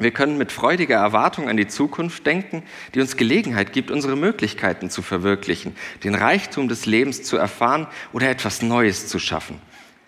Wir 0.01 0.13
können 0.13 0.39
mit 0.39 0.51
freudiger 0.51 0.97
Erwartung 0.97 1.51
an 1.51 1.59
die 1.59 1.69
Zukunft 1.69 2.27
denken, 2.27 2.63
die 2.95 3.01
uns 3.01 3.19
Gelegenheit 3.19 3.75
gibt, 3.75 3.91
unsere 3.91 4.17
Möglichkeiten 4.17 4.89
zu 4.89 5.03
verwirklichen, 5.03 5.77
den 6.03 6.15
Reichtum 6.15 6.69
des 6.69 6.87
Lebens 6.87 7.23
zu 7.23 7.37
erfahren 7.37 7.87
oder 8.15 8.31
etwas 8.31 8.63
Neues 8.63 9.09
zu 9.09 9.19
schaffen. 9.19 9.61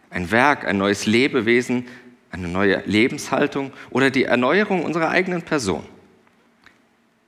Ein 0.08 0.30
Werk, 0.30 0.66
ein 0.66 0.78
neues 0.78 1.04
Lebewesen, 1.04 1.86
eine 2.30 2.48
neue 2.48 2.82
Lebenshaltung 2.86 3.70
oder 3.90 4.10
die 4.10 4.24
Erneuerung 4.24 4.82
unserer 4.82 5.10
eigenen 5.10 5.42
Person. 5.42 5.84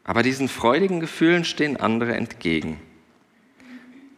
Aber 0.02 0.22
diesen 0.22 0.48
freudigen 0.48 1.00
Gefühlen 1.00 1.44
stehen 1.44 1.76
andere 1.76 2.14
entgegen. 2.14 2.80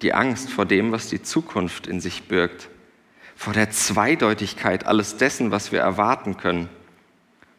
Die 0.03 0.15
Angst 0.15 0.51
vor 0.51 0.67
dem, 0.67 0.93
was 0.93 1.09
die 1.09 1.23
Zukunft 1.23 1.89
in 1.89 2.01
sich 2.01 2.25
birgt, 2.25 2.69
vor 3.35 3.53
der 3.53 3.71
Zweideutigkeit 3.71 4.87
alles 4.87 5.17
dessen, 5.17 5.51
was 5.51 5.73
wir 5.73 5.81
erwarten 5.81 6.37
können, 6.37 6.69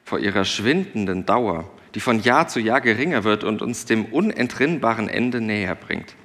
vor 0.08 0.20
ihrer 0.20 0.46
schwindenden 0.46 1.26
Dauer, 1.26 1.70
die 1.94 2.00
von 2.00 2.22
Jahr 2.22 2.48
zu 2.48 2.62
Jahr 2.62 2.80
geringer 2.80 3.26
wird 3.26 3.44
und 3.44 3.62
uns 3.62 3.84
dem 3.84 4.06
unentrinnbaren 4.06 5.10
Ende 5.10 5.42
näher 5.42 5.76
bringt. 5.76 6.16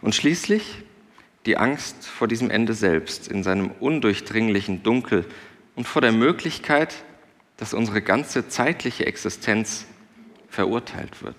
Und 0.00 0.16
schließlich 0.16 0.82
die 1.46 1.56
Angst 1.56 2.08
vor 2.08 2.26
diesem 2.26 2.50
Ende 2.50 2.74
selbst 2.74 3.28
in 3.28 3.44
seinem 3.44 3.70
undurchdringlichen 3.70 4.82
Dunkel 4.82 5.24
und 5.76 5.86
vor 5.86 6.02
der 6.02 6.10
Möglichkeit, 6.10 7.04
dass 7.56 7.72
unsere 7.72 8.02
ganze 8.02 8.48
zeitliche 8.48 9.06
Existenz 9.06 9.86
verurteilt 10.48 11.22
wird. 11.22 11.36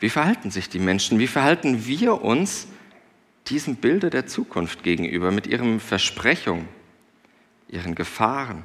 Wie 0.00 0.10
verhalten 0.10 0.50
sich 0.50 0.68
die 0.68 0.80
Menschen? 0.80 1.20
Wie 1.20 1.28
verhalten 1.28 1.86
wir 1.86 2.22
uns 2.22 2.66
diesem 3.46 3.76
Bilde 3.76 4.10
der 4.10 4.26
Zukunft 4.26 4.82
gegenüber 4.82 5.30
mit 5.30 5.46
ihren 5.46 5.78
Versprechungen, 5.78 6.66
ihren 7.68 7.94
Gefahren 7.94 8.64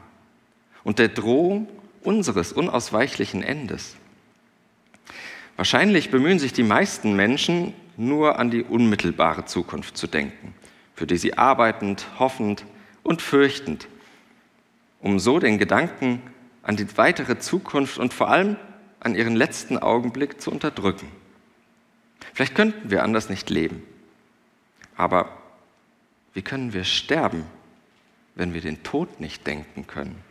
und 0.85 0.99
der 0.99 1.09
Drohung 1.09 1.67
unseres 2.01 2.53
unausweichlichen 2.53 3.43
Endes? 3.43 3.97
Wahrscheinlich 5.57 6.11
bemühen 6.11 6.39
sich 6.39 6.53
die 6.53 6.63
meisten 6.63 7.15
Menschen 7.15 7.73
nur 7.97 8.39
an 8.39 8.51
die 8.51 8.63
unmittelbare 8.63 9.45
Zukunft 9.45 9.97
zu 9.97 10.07
denken, 10.07 10.53
für 10.95 11.07
die 11.07 11.17
sie 11.17 11.37
arbeitend, 11.37 12.05
hoffend 12.19 12.65
und 13.03 13.21
fürchtend, 13.21 13.87
um 15.01 15.19
so 15.19 15.39
den 15.39 15.57
Gedanken 15.57 16.21
an 16.61 16.75
die 16.75 16.97
weitere 16.97 17.39
Zukunft 17.39 17.97
und 17.97 18.13
vor 18.13 18.29
allem 18.29 18.57
an 18.99 19.15
ihren 19.15 19.35
letzten 19.35 19.77
Augenblick 19.77 20.41
zu 20.41 20.51
unterdrücken. 20.51 21.07
Vielleicht 22.33 22.55
könnten 22.55 22.89
wir 22.89 23.03
anders 23.03 23.29
nicht 23.29 23.49
leben, 23.49 23.83
aber 24.97 25.29
wie 26.33 26.41
können 26.41 26.73
wir 26.73 26.83
sterben, 26.83 27.45
wenn 28.35 28.53
wir 28.53 28.61
den 28.61 28.83
Tod 28.83 29.21
nicht 29.21 29.47
denken 29.47 29.87
können? 29.87 30.21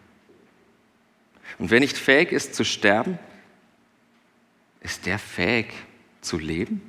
Und 1.58 1.70
wer 1.70 1.80
nicht 1.80 1.96
fähig 1.96 2.32
ist 2.32 2.54
zu 2.54 2.64
sterben, 2.64 3.18
ist 4.80 5.06
der 5.06 5.18
fähig 5.18 5.66
zu 6.20 6.38
leben? 6.38 6.80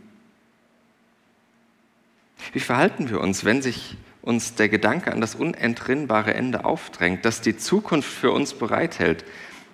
Wie 2.53 2.59
verhalten 2.59 3.09
wir 3.09 3.21
uns, 3.21 3.45
wenn 3.45 3.61
sich 3.61 3.97
uns 4.21 4.55
der 4.55 4.69
Gedanke 4.69 5.11
an 5.11 5.21
das 5.21 5.35
unentrinnbare 5.35 6.33
Ende 6.33 6.65
aufdrängt, 6.65 7.25
das 7.25 7.41
die 7.41 7.57
Zukunft 7.57 8.11
für 8.11 8.31
uns 8.31 8.53
bereithält, 8.53 9.23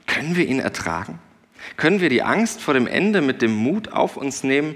können 0.07 0.35
wir 0.35 0.45
ihn 0.47 0.59
ertragen? 0.59 1.19
Können 1.77 2.01
wir 2.01 2.09
die 2.09 2.23
Angst 2.23 2.61
vor 2.61 2.73
dem 2.73 2.87
Ende 2.87 3.21
mit 3.21 3.41
dem 3.41 3.53
Mut 3.53 3.91
auf 3.91 4.17
uns 4.17 4.43
nehmen, 4.43 4.75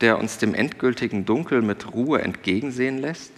der 0.00 0.18
uns 0.18 0.38
dem 0.38 0.54
endgültigen 0.54 1.24
Dunkel 1.24 1.62
mit 1.62 1.92
Ruhe 1.92 2.20
entgegensehen 2.20 2.98
lässt? 2.98 3.32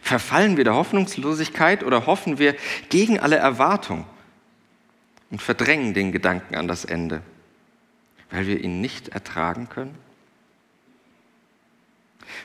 Verfallen 0.00 0.56
wir 0.56 0.64
der 0.64 0.74
Hoffnungslosigkeit 0.74 1.84
oder 1.84 2.06
hoffen 2.06 2.38
wir 2.38 2.54
gegen 2.88 3.18
alle 3.18 3.36
Erwartung 3.36 4.06
und 5.30 5.42
verdrängen 5.42 5.94
den 5.94 6.12
Gedanken 6.12 6.56
an 6.56 6.68
das 6.68 6.84
Ende, 6.84 7.22
weil 8.30 8.46
wir 8.46 8.62
ihn 8.62 8.80
nicht 8.80 9.08
ertragen 9.08 9.68
können? 9.68 9.94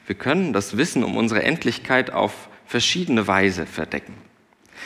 Wir 0.05 0.15
können 0.15 0.53
das 0.53 0.77
Wissen 0.77 1.03
um 1.03 1.17
unsere 1.17 1.43
Endlichkeit 1.43 2.11
auf 2.11 2.49
verschiedene 2.65 3.27
Weise 3.27 3.65
verdecken. 3.65 4.13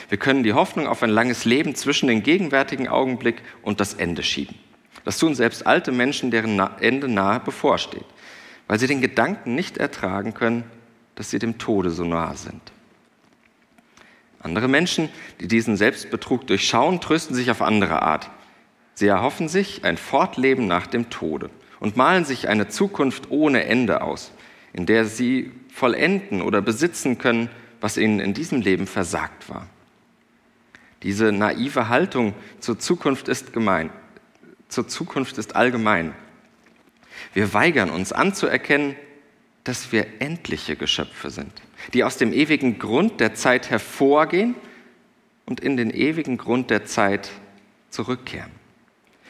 Wir 0.08 0.18
können 0.18 0.42
die 0.42 0.52
Hoffnung 0.52 0.86
auf 0.86 1.02
ein 1.02 1.10
langes 1.10 1.44
Leben 1.44 1.74
zwischen 1.74 2.08
den 2.08 2.22
gegenwärtigen 2.22 2.88
Augenblick 2.88 3.42
und 3.62 3.80
das 3.80 3.94
Ende 3.94 4.22
schieben. 4.22 4.56
Das 5.04 5.18
tun 5.18 5.34
selbst 5.34 5.66
alte 5.66 5.92
Menschen, 5.92 6.30
deren 6.30 6.58
Ende 6.80 7.08
nahe 7.08 7.40
bevorsteht, 7.40 8.04
weil 8.66 8.78
sie 8.78 8.86
den 8.86 9.00
Gedanken 9.00 9.54
nicht 9.54 9.76
ertragen 9.76 10.34
können, 10.34 10.64
dass 11.14 11.30
sie 11.30 11.38
dem 11.38 11.58
Tode 11.58 11.90
so 11.90 12.04
nahe 12.04 12.36
sind. 12.36 12.72
Andere 14.40 14.68
Menschen, 14.68 15.08
die 15.40 15.48
diesen 15.48 15.76
Selbstbetrug 15.76 16.46
durchschauen, 16.46 17.00
trösten 17.00 17.34
sich 17.34 17.50
auf 17.50 17.62
andere 17.62 18.02
Art. 18.02 18.30
Sie 18.94 19.06
erhoffen 19.06 19.48
sich 19.48 19.84
ein 19.84 19.96
Fortleben 19.96 20.66
nach 20.66 20.86
dem 20.86 21.08
Tode 21.08 21.50
und 21.80 21.96
malen 21.96 22.24
sich 22.24 22.48
eine 22.48 22.68
Zukunft 22.68 23.30
ohne 23.30 23.64
Ende 23.64 24.02
aus, 24.02 24.32
in 24.72 24.86
der 24.86 25.06
sie 25.06 25.50
vollenden 25.72 26.42
oder 26.42 26.60
besitzen 26.60 27.18
können, 27.18 27.48
was 27.80 27.96
ihnen 27.96 28.20
in 28.20 28.34
diesem 28.34 28.60
Leben 28.60 28.86
versagt 28.86 29.48
war. 29.48 29.66
Diese 31.02 31.32
naive 31.32 31.88
Haltung 31.88 32.34
zur 32.60 32.78
Zukunft 32.78 33.28
ist 33.28 33.52
gemein, 33.52 33.90
zur 34.68 34.88
Zukunft 34.88 35.36
ist 35.38 35.56
allgemein. 35.56 36.14
Wir 37.32 37.52
weigern 37.52 37.90
uns 37.90 38.12
anzuerkennen, 38.12 38.96
dass 39.64 39.92
wir 39.92 40.06
endliche 40.20 40.76
Geschöpfe 40.76 41.30
sind, 41.30 41.50
die 41.94 42.04
aus 42.04 42.18
dem 42.18 42.32
ewigen 42.32 42.78
Grund 42.78 43.20
der 43.20 43.34
Zeit 43.34 43.70
hervorgehen 43.70 44.54
und 45.46 45.60
in 45.60 45.76
den 45.76 45.90
ewigen 45.90 46.36
Grund 46.36 46.70
der 46.70 46.84
Zeit 46.84 47.30
zurückkehren, 47.90 48.50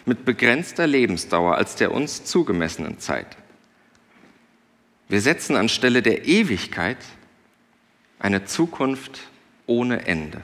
mit 0.05 0.25
begrenzter 0.25 0.87
Lebensdauer 0.87 1.57
als 1.57 1.77
der 1.77 1.93
uns 1.93 2.25
zugemessenen 2.25 2.99
Zeit. 2.99 3.37
Wir 5.09 5.21
setzen 5.21 5.57
anstelle 5.57 6.03
der 6.03 6.27
Ewigkeit 6.27 6.99
eine 8.19 8.45
Zukunft 8.45 9.21
ohne 9.67 10.07
Ende. 10.07 10.43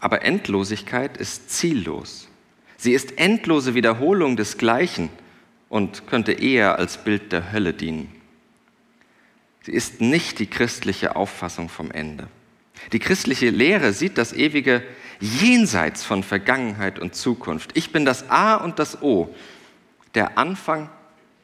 Aber 0.00 0.22
Endlosigkeit 0.22 1.16
ist 1.16 1.50
ziellos. 1.50 2.28
Sie 2.76 2.92
ist 2.92 3.18
endlose 3.18 3.74
Wiederholung 3.74 4.36
des 4.36 4.58
Gleichen 4.58 5.08
und 5.72 6.06
könnte 6.06 6.32
eher 6.32 6.78
als 6.78 6.98
Bild 6.98 7.32
der 7.32 7.50
Hölle 7.50 7.72
dienen. 7.72 8.14
Sie 9.62 9.72
ist 9.72 10.02
nicht 10.02 10.38
die 10.38 10.46
christliche 10.46 11.16
Auffassung 11.16 11.70
vom 11.70 11.90
Ende. 11.90 12.28
Die 12.92 12.98
christliche 12.98 13.48
Lehre 13.48 13.94
sieht 13.94 14.18
das 14.18 14.34
ewige 14.34 14.82
jenseits 15.18 16.04
von 16.04 16.22
Vergangenheit 16.22 16.98
und 16.98 17.14
Zukunft. 17.14 17.70
Ich 17.72 17.90
bin 17.90 18.04
das 18.04 18.28
A 18.28 18.56
und 18.56 18.78
das 18.78 19.00
O, 19.00 19.34
der 20.14 20.36
Anfang 20.36 20.90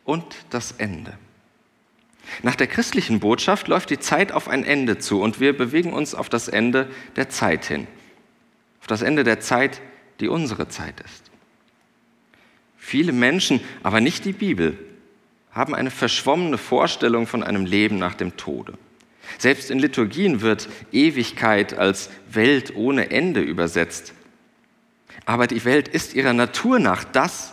und 0.04 0.26
das 0.50 0.72
Ende. 0.72 1.16
Nach 2.42 2.54
der 2.54 2.66
christlichen 2.66 3.20
Botschaft 3.20 3.66
läuft 3.66 3.88
die 3.88 3.98
Zeit 3.98 4.32
auf 4.32 4.46
ein 4.46 4.62
Ende 4.62 4.98
zu 4.98 5.22
und 5.22 5.40
wir 5.40 5.56
bewegen 5.56 5.94
uns 5.94 6.14
auf 6.14 6.28
das 6.28 6.48
Ende 6.48 6.90
der 7.16 7.30
Zeit 7.30 7.64
hin. 7.64 7.86
Auf 8.82 8.88
das 8.88 9.00
Ende 9.00 9.24
der 9.24 9.40
Zeit, 9.40 9.80
die 10.20 10.28
unsere 10.28 10.68
Zeit 10.68 11.00
ist. 11.00 11.27
Viele 12.88 13.12
Menschen, 13.12 13.60
aber 13.82 14.00
nicht 14.00 14.24
die 14.24 14.32
Bibel, 14.32 14.78
haben 15.52 15.74
eine 15.74 15.90
verschwommene 15.90 16.56
Vorstellung 16.56 17.26
von 17.26 17.42
einem 17.42 17.66
Leben 17.66 17.98
nach 17.98 18.14
dem 18.14 18.38
Tode. 18.38 18.78
Selbst 19.36 19.70
in 19.70 19.78
Liturgien 19.78 20.40
wird 20.40 20.70
Ewigkeit 20.90 21.74
als 21.74 22.08
Welt 22.32 22.74
ohne 22.76 23.10
Ende 23.10 23.42
übersetzt. 23.42 24.14
Aber 25.26 25.46
die 25.46 25.66
Welt 25.66 25.88
ist 25.88 26.14
ihrer 26.14 26.32
Natur 26.32 26.78
nach 26.78 27.04
das, 27.04 27.52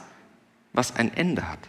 was 0.71 0.95
ein 0.95 1.13
Ende 1.13 1.49
hat. 1.49 1.59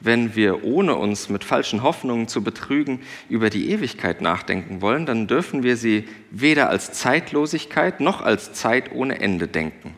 Wenn 0.00 0.34
wir, 0.34 0.64
ohne 0.64 0.94
uns 0.94 1.28
mit 1.28 1.44
falschen 1.44 1.82
Hoffnungen 1.82 2.28
zu 2.28 2.42
betrügen, 2.42 3.00
über 3.28 3.50
die 3.50 3.68
Ewigkeit 3.70 4.22
nachdenken 4.22 4.80
wollen, 4.80 5.04
dann 5.04 5.26
dürfen 5.26 5.62
wir 5.62 5.76
sie 5.76 6.08
weder 6.30 6.70
als 6.70 6.92
Zeitlosigkeit 6.92 8.00
noch 8.00 8.22
als 8.22 8.54
Zeit 8.54 8.90
ohne 8.92 9.20
Ende 9.20 9.48
denken. 9.48 9.94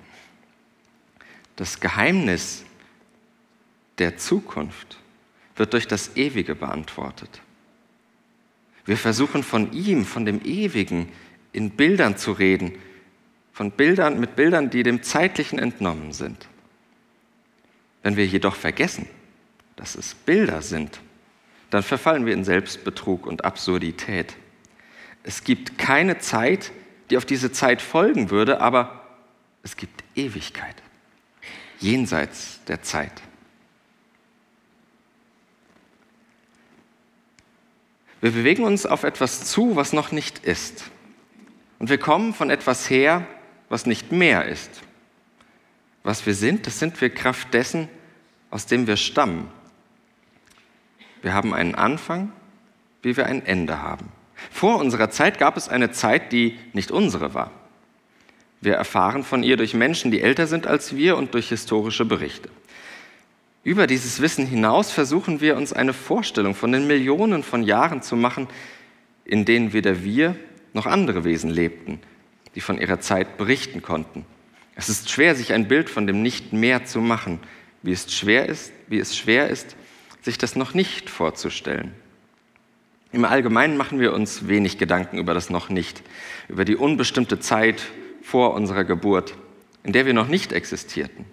Das 1.58 1.80
Geheimnis 1.80 2.64
der 3.98 4.16
Zukunft 4.16 4.96
wird 5.56 5.72
durch 5.72 5.88
das 5.88 6.16
Ewige 6.16 6.54
beantwortet. 6.54 7.42
Wir 8.84 8.96
versuchen 8.96 9.42
von 9.42 9.72
ihm, 9.72 10.04
von 10.04 10.24
dem 10.24 10.40
Ewigen, 10.44 11.10
in 11.52 11.70
Bildern 11.70 12.16
zu 12.16 12.30
reden, 12.30 12.78
von 13.52 13.72
Bildern 13.72 14.20
mit 14.20 14.36
Bildern, 14.36 14.70
die 14.70 14.84
dem 14.84 15.02
Zeitlichen 15.02 15.58
entnommen 15.58 16.12
sind. 16.12 16.46
Wenn 18.04 18.14
wir 18.16 18.24
jedoch 18.24 18.54
vergessen, 18.54 19.08
dass 19.74 19.96
es 19.96 20.14
Bilder 20.14 20.62
sind, 20.62 21.00
dann 21.70 21.82
verfallen 21.82 22.24
wir 22.24 22.34
in 22.34 22.44
Selbstbetrug 22.44 23.26
und 23.26 23.44
Absurdität. 23.44 24.36
Es 25.24 25.42
gibt 25.42 25.76
keine 25.76 26.20
Zeit, 26.20 26.70
die 27.10 27.16
auf 27.16 27.24
diese 27.24 27.50
Zeit 27.50 27.82
folgen 27.82 28.30
würde, 28.30 28.60
aber 28.60 29.08
es 29.64 29.76
gibt 29.76 30.04
Ewigkeit, 30.14 30.76
jenseits 31.80 32.60
der 32.66 32.82
Zeit. 32.82 33.22
Wir 38.20 38.32
bewegen 38.32 38.64
uns 38.64 38.84
auf 38.84 39.04
etwas 39.04 39.44
zu, 39.44 39.76
was 39.76 39.92
noch 39.92 40.10
nicht 40.10 40.40
ist. 40.40 40.84
Und 41.78 41.88
wir 41.88 41.98
kommen 41.98 42.34
von 42.34 42.50
etwas 42.50 42.90
her, 42.90 43.26
was 43.68 43.86
nicht 43.86 44.10
mehr 44.10 44.46
ist. 44.46 44.82
Was 46.02 46.26
wir 46.26 46.34
sind, 46.34 46.66
das 46.66 46.78
sind 46.78 47.00
wir 47.00 47.10
Kraft 47.10 47.54
dessen, 47.54 47.88
aus 48.50 48.66
dem 48.66 48.86
wir 48.86 48.96
stammen. 48.96 49.48
Wir 51.22 51.32
haben 51.32 51.54
einen 51.54 51.74
Anfang, 51.74 52.32
wie 53.02 53.16
wir 53.16 53.26
ein 53.26 53.44
Ende 53.44 53.82
haben. 53.82 54.08
Vor 54.50 54.78
unserer 54.78 55.10
Zeit 55.10 55.38
gab 55.38 55.56
es 55.56 55.68
eine 55.68 55.90
Zeit, 55.90 56.32
die 56.32 56.58
nicht 56.72 56.90
unsere 56.90 57.34
war. 57.34 57.50
Wir 58.60 58.74
erfahren 58.74 59.22
von 59.22 59.42
ihr 59.42 59.56
durch 59.56 59.74
Menschen, 59.74 60.10
die 60.10 60.20
älter 60.20 60.46
sind 60.46 60.66
als 60.66 60.96
wir 60.96 61.16
und 61.16 61.34
durch 61.34 61.48
historische 61.48 62.04
Berichte. 62.04 62.48
Über 63.64 63.86
dieses 63.86 64.20
Wissen 64.20 64.46
hinaus 64.46 64.90
versuchen 64.90 65.40
wir 65.40 65.56
uns 65.56 65.72
eine 65.72 65.92
Vorstellung 65.92 66.54
von 66.54 66.72
den 66.72 66.86
Millionen 66.86 67.42
von 67.42 67.62
Jahren 67.62 68.02
zu 68.02 68.16
machen, 68.16 68.48
in 69.24 69.44
denen 69.44 69.72
weder 69.72 70.02
wir 70.02 70.36
noch 70.72 70.86
andere 70.86 71.24
Wesen 71.24 71.50
lebten, 71.50 72.00
die 72.54 72.60
von 72.60 72.78
ihrer 72.78 73.00
Zeit 73.00 73.36
berichten 73.36 73.82
konnten. 73.82 74.24
Es 74.74 74.88
ist 74.88 75.10
schwer, 75.10 75.34
sich 75.34 75.52
ein 75.52 75.68
Bild 75.68 75.90
von 75.90 76.06
dem 76.06 76.22
Nicht-Mehr 76.22 76.84
zu 76.84 77.00
machen, 77.00 77.40
wie 77.82 77.92
es 77.92 78.12
schwer 78.12 78.46
ist, 78.46 78.72
wie 78.86 78.98
es 78.98 79.16
schwer 79.16 79.48
ist, 79.48 79.76
sich 80.22 80.38
das 80.38 80.56
noch 80.56 80.74
nicht 80.74 81.10
vorzustellen. 81.10 81.92
Im 83.12 83.24
Allgemeinen 83.24 83.76
machen 83.76 84.00
wir 84.00 84.12
uns 84.12 84.48
wenig 84.48 84.78
Gedanken 84.78 85.18
über 85.18 85.34
das 85.34 85.50
noch 85.50 85.68
nicht, 85.68 86.02
über 86.48 86.64
die 86.64 86.76
unbestimmte 86.76 87.40
Zeit 87.40 87.82
vor 88.28 88.52
unserer 88.52 88.84
Geburt, 88.84 89.34
in 89.84 89.94
der 89.94 90.04
wir 90.04 90.12
noch 90.12 90.28
nicht 90.28 90.52
existierten. 90.52 91.24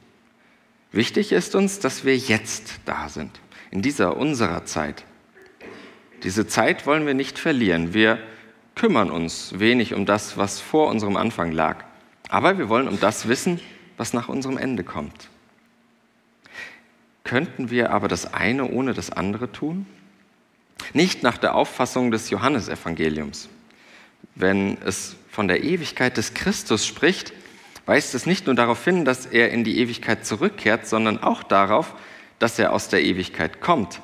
Wichtig 0.94 1.34
ist 1.34 1.54
uns, 1.54 1.80
dass 1.80 2.06
wir 2.06 2.16
jetzt 2.16 2.80
da 2.86 3.10
sind, 3.10 3.42
in 3.70 3.82
dieser 3.82 4.16
unserer 4.16 4.64
Zeit. 4.64 5.04
Diese 6.24 6.48
Zeit 6.48 6.88
wollen 6.88 7.06
wir 7.06 7.14
nicht 7.14 7.38
verlieren. 7.38 7.94
Wir 7.94 8.18
kümmern 8.76 9.12
uns 9.12 9.60
wenig 9.60 9.94
um 9.94 10.06
das, 10.06 10.38
was 10.38 10.62
vor 10.62 10.88
unserem 10.88 11.18
Anfang 11.18 11.52
lag. 11.52 11.84
Aber 12.30 12.58
wir 12.58 12.70
wollen 12.70 12.88
um 12.88 12.98
das 12.98 13.28
wissen, 13.28 13.60
was 13.98 14.14
nach 14.14 14.30
unserem 14.30 14.58
Ende 14.58 14.86
kommt. 14.86 15.28
Könnten 17.26 17.72
wir 17.72 17.92
aber 17.92 18.08
das 18.08 18.34
eine 18.34 18.70
ohne 18.70 18.94
das 18.94 19.10
andere 19.10 19.52
tun? 19.52 19.86
Nicht 20.94 21.24
nach 21.24 21.38
der 21.38 21.56
Auffassung 21.56 22.12
des 22.12 22.30
Johannesevangeliums. 22.30 23.50
Wenn 24.36 24.78
es 24.82 25.18
von 25.36 25.50
der 25.50 25.66
Ewigkeit 25.66 26.16
des 26.16 26.34
Christus 26.34 26.88
spricht, 26.88 27.34
weist 27.86 28.16
es 28.16 28.26
nicht 28.26 28.46
nur 28.46 28.56
darauf 28.56 28.84
hin, 28.86 29.04
dass 29.04 29.26
er 29.26 29.52
in 29.52 29.66
die 29.66 29.80
Ewigkeit 29.80 30.26
zurückkehrt, 30.26 30.88
sondern 30.88 31.22
auch 31.22 31.44
darauf, 31.44 31.94
dass 32.40 32.58
er 32.58 32.72
aus 32.72 32.88
der 32.88 33.04
Ewigkeit 33.04 33.60
kommt. 33.60 34.00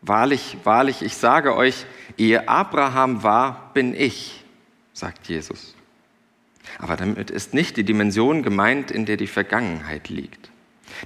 Wahrlich, 0.00 0.56
wahrlich, 0.62 1.02
ich 1.02 1.16
sage 1.16 1.56
euch, 1.56 1.84
ehe 2.16 2.48
Abraham 2.48 3.24
war, 3.24 3.72
bin 3.74 3.92
ich, 3.92 4.44
sagt 4.92 5.28
Jesus. 5.28 5.74
Aber 6.78 6.96
damit 6.96 7.30
ist 7.30 7.52
nicht 7.52 7.76
die 7.76 7.84
Dimension 7.84 8.44
gemeint, 8.44 8.92
in 8.92 9.04
der 9.04 9.16
die 9.16 9.26
Vergangenheit 9.26 10.08
liegt. 10.08 10.50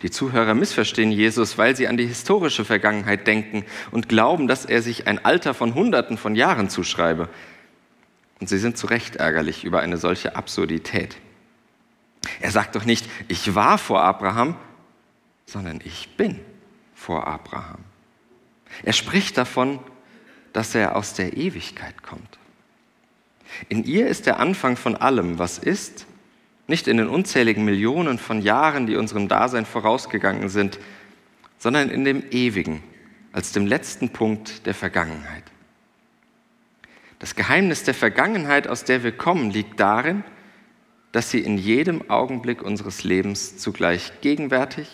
Die 0.02 0.10
Zuhörer 0.10 0.54
missverstehen 0.54 1.10
Jesus, 1.10 1.56
weil 1.56 1.74
sie 1.76 1.88
an 1.88 1.96
die 1.96 2.06
historische 2.06 2.66
Vergangenheit 2.66 3.26
denken 3.26 3.64
und 3.90 4.08
glauben, 4.10 4.48
dass 4.48 4.66
er 4.66 4.82
sich 4.82 5.06
ein 5.06 5.24
Alter 5.24 5.54
von 5.54 5.74
Hunderten 5.74 6.18
von 6.18 6.34
Jahren 6.34 6.68
zuschreibe. 6.68 7.30
Und 8.42 8.48
sie 8.48 8.58
sind 8.58 8.76
zu 8.76 8.88
Recht 8.88 9.14
ärgerlich 9.14 9.62
über 9.62 9.82
eine 9.82 9.98
solche 9.98 10.34
Absurdität. 10.34 11.16
Er 12.40 12.50
sagt 12.50 12.74
doch 12.74 12.84
nicht, 12.84 13.08
ich 13.28 13.54
war 13.54 13.78
vor 13.78 14.02
Abraham, 14.02 14.56
sondern 15.46 15.78
ich 15.84 16.16
bin 16.16 16.40
vor 16.92 17.28
Abraham. 17.28 17.78
Er 18.82 18.94
spricht 18.94 19.38
davon, 19.38 19.78
dass 20.52 20.74
er 20.74 20.96
aus 20.96 21.14
der 21.14 21.36
Ewigkeit 21.36 22.02
kommt. 22.02 22.40
In 23.68 23.84
ihr 23.84 24.08
ist 24.08 24.26
der 24.26 24.40
Anfang 24.40 24.76
von 24.76 24.96
allem, 24.96 25.38
was 25.38 25.58
ist, 25.58 26.06
nicht 26.66 26.88
in 26.88 26.96
den 26.96 27.06
unzähligen 27.06 27.64
Millionen 27.64 28.18
von 28.18 28.42
Jahren, 28.42 28.88
die 28.88 28.96
unserem 28.96 29.28
Dasein 29.28 29.66
vorausgegangen 29.66 30.48
sind, 30.48 30.80
sondern 31.58 31.90
in 31.90 32.04
dem 32.04 32.24
Ewigen, 32.32 32.82
als 33.30 33.52
dem 33.52 33.68
letzten 33.68 34.08
Punkt 34.08 34.66
der 34.66 34.74
Vergangenheit. 34.74 35.51
Das 37.22 37.36
Geheimnis 37.36 37.84
der 37.84 37.94
Vergangenheit, 37.94 38.66
aus 38.66 38.82
der 38.82 39.04
wir 39.04 39.12
kommen, 39.12 39.52
liegt 39.52 39.78
darin, 39.78 40.24
dass 41.12 41.30
sie 41.30 41.38
in 41.38 41.56
jedem 41.56 42.10
Augenblick 42.10 42.62
unseres 42.62 43.04
Lebens 43.04 43.58
zugleich 43.58 44.10
gegenwärtig 44.22 44.88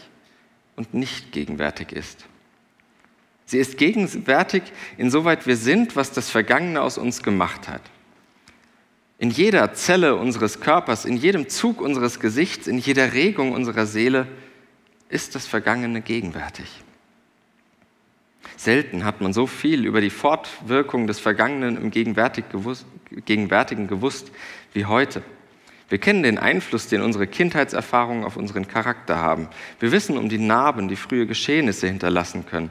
und 0.76 0.92
nicht 0.92 1.32
gegenwärtig 1.32 1.90
ist. 1.90 2.26
Sie 3.46 3.56
ist 3.56 3.78
gegenwärtig, 3.78 4.62
insoweit 4.98 5.46
wir 5.46 5.56
sind, 5.56 5.96
was 5.96 6.12
das 6.12 6.28
Vergangene 6.28 6.82
aus 6.82 6.98
uns 6.98 7.22
gemacht 7.22 7.66
hat. 7.66 7.80
In 9.16 9.30
jeder 9.30 9.72
Zelle 9.72 10.16
unseres 10.16 10.60
Körpers, 10.60 11.06
in 11.06 11.16
jedem 11.16 11.48
Zug 11.48 11.80
unseres 11.80 12.20
Gesichts, 12.20 12.66
in 12.66 12.76
jeder 12.76 13.14
Regung 13.14 13.52
unserer 13.52 13.86
Seele 13.86 14.28
ist 15.08 15.34
das 15.34 15.46
Vergangene 15.46 16.02
gegenwärtig. 16.02 16.84
Selten 18.56 19.04
hat 19.04 19.20
man 19.20 19.32
so 19.32 19.46
viel 19.46 19.84
über 19.84 20.00
die 20.00 20.11
Fortwirkung 20.11 21.06
des 21.06 21.20
Vergangenen 21.20 21.76
im 21.76 21.90
Gegenwärtigen 21.90 23.87
gewusst 23.88 24.32
wie 24.72 24.84
heute. 24.87 25.22
Wir 25.88 25.98
kennen 25.98 26.22
den 26.22 26.38
Einfluss, 26.38 26.88
den 26.88 27.00
unsere 27.00 27.26
Kindheitserfahrungen 27.26 28.24
auf 28.24 28.37
unseren 28.37 28.68
Charakter 28.68 29.16
haben. 29.16 29.48
Wir 29.80 29.90
wissen 29.90 30.18
um 30.18 30.28
die 30.28 30.38
Narben, 30.38 30.88
die 30.88 30.96
frühe 30.96 31.26
Geschehnisse 31.26 31.87
hinterlassen 31.87 32.44
können. 32.44 32.70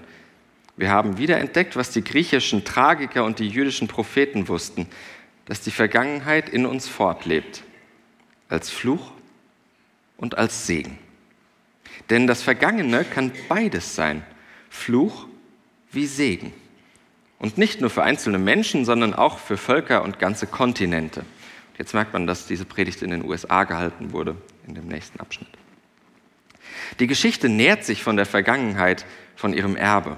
Wir 0.76 0.92
haben 0.92 1.18
wiederentdeckt, 1.18 1.76
was 1.76 1.90
die 1.90 2.04
griechischen 2.04 2.64
Tragiker 2.64 3.24
und 3.24 3.40
die 3.40 3.48
jüdischen 3.48 3.88
Propheten 3.88 4.48
wussten, 4.48 4.88
dass 5.46 5.62
die 5.62 5.72
Vergangenheit 5.72 6.50
in 6.50 6.68
uns 6.68 6.88
fortlebt, 6.88 7.64
als 8.50 8.70
Fluch 8.70 9.12
und 10.18 10.38
als 10.38 10.68
Segen. 10.68 11.00
Denn 12.12 12.28
das 12.28 12.44
Vergangene 12.44 13.04
kann 13.04 13.32
beides 13.50 13.96
sein, 13.96 14.24
Fluch 14.70 15.26
wie 15.92 16.06
Segen. 16.06 16.54
Und 17.40 17.58
nicht 17.58 17.82
nur 17.82 17.90
für 17.90 18.04
einzelne 18.04 18.40
Menschen, 18.40 18.86
sondern 18.86 19.14
auch 19.14 19.38
für 19.38 19.58
Völker 19.58 20.04
und 20.04 20.20
ganze 20.20 20.48
Kontinente. 20.48 21.24
Jetzt 21.78 21.94
merkt 21.94 22.14
man, 22.14 22.26
dass 22.26 22.48
diese 22.48 22.66
Predigt 22.66 23.04
in 23.04 23.12
den 23.12 23.24
USA 23.24 23.64
gehalten 23.64 24.12
wurde, 24.12 24.36
in 24.66 24.74
dem 24.74 24.88
nächsten 24.88 25.20
Abschnitt. 25.20 25.50
Die 27.00 27.08
Geschichte 27.08 27.50
nährt 27.50 27.84
sich 27.84 28.04
von 28.04 28.18
der 28.18 28.26
Vergangenheit, 28.26 29.06
von 29.36 29.54
ihrem 29.54 29.76
Erbe. 29.76 30.18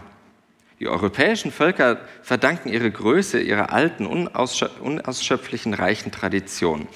Die 0.80 0.88
europäischen 0.88 1.52
Völker 1.52 2.00
verdanken 2.24 2.70
ihre 2.70 2.90
Größe 2.90 3.42
ihrer 3.42 3.74
alten, 3.74 4.06
unausschöpflichen, 4.06 5.74
reichen 5.74 6.12
Tradition. 6.12 6.88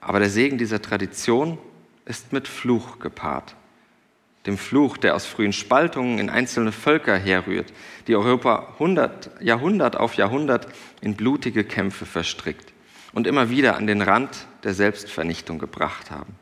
Aber 0.00 0.20
der 0.20 0.28
Segen 0.28 0.58
dieser 0.58 0.82
Tradition 0.82 1.58
ist 2.04 2.34
mit 2.34 2.46
Fluch 2.46 2.98
gepaart. 2.98 3.56
Dem 4.46 4.58
Fluch, 4.58 4.96
der 4.96 5.16
aus 5.16 5.26
frühen 5.26 5.52
Spaltungen 5.52 6.18
in 6.18 6.30
einzelne 6.30 6.72
Völker 6.72 7.16
herrührt, 7.16 7.72
die 8.06 8.14
Europa 8.14 8.68
100, 8.74 9.30
Jahrhundert 9.40 9.96
auf 9.96 10.14
Jahrhundert 10.14 10.68
in 11.00 11.16
blutige 11.16 11.64
Kämpfe 11.64 12.06
verstrickt 12.06 12.72
und 13.12 13.26
immer 13.26 13.50
wieder 13.50 13.76
an 13.76 13.86
den 13.86 14.02
Rand 14.02 14.46
der 14.62 14.74
Selbstvernichtung 14.74 15.58
gebracht 15.58 16.10
haben. 16.10 16.34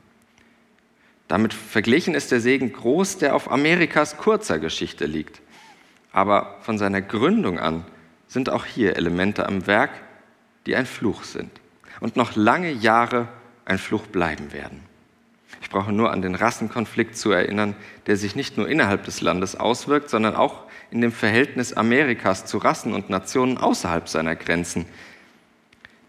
Damit 1.28 1.54
verglichen 1.54 2.14
ist 2.14 2.30
der 2.30 2.40
Segen 2.40 2.72
groß, 2.72 3.18
der 3.18 3.34
auf 3.34 3.50
Amerikas 3.50 4.18
kurzer 4.18 4.58
Geschichte 4.58 5.06
liegt. 5.06 5.40
Aber 6.12 6.58
von 6.60 6.76
seiner 6.76 7.00
Gründung 7.00 7.58
an 7.58 7.84
sind 8.28 8.50
auch 8.50 8.66
hier 8.66 8.96
Elemente 8.96 9.46
am 9.46 9.66
Werk, 9.66 9.90
die 10.66 10.76
ein 10.76 10.86
Fluch 10.86 11.24
sind 11.24 11.50
und 12.00 12.16
noch 12.16 12.36
lange 12.36 12.70
Jahre 12.70 13.28
ein 13.64 13.78
Fluch 13.78 14.06
bleiben 14.06 14.52
werden. 14.52 14.93
Ich 15.64 15.70
brauche 15.70 15.92
nur 15.92 16.12
an 16.12 16.20
den 16.20 16.34
Rassenkonflikt 16.34 17.16
zu 17.16 17.32
erinnern, 17.32 17.74
der 18.06 18.18
sich 18.18 18.36
nicht 18.36 18.58
nur 18.58 18.68
innerhalb 18.68 19.04
des 19.04 19.22
Landes 19.22 19.56
auswirkt, 19.56 20.10
sondern 20.10 20.36
auch 20.36 20.64
in 20.90 21.00
dem 21.00 21.10
Verhältnis 21.10 21.72
Amerikas 21.72 22.44
zu 22.44 22.58
Rassen 22.58 22.92
und 22.92 23.08
Nationen 23.08 23.56
außerhalb 23.56 24.06
seiner 24.06 24.36
Grenzen. 24.36 24.84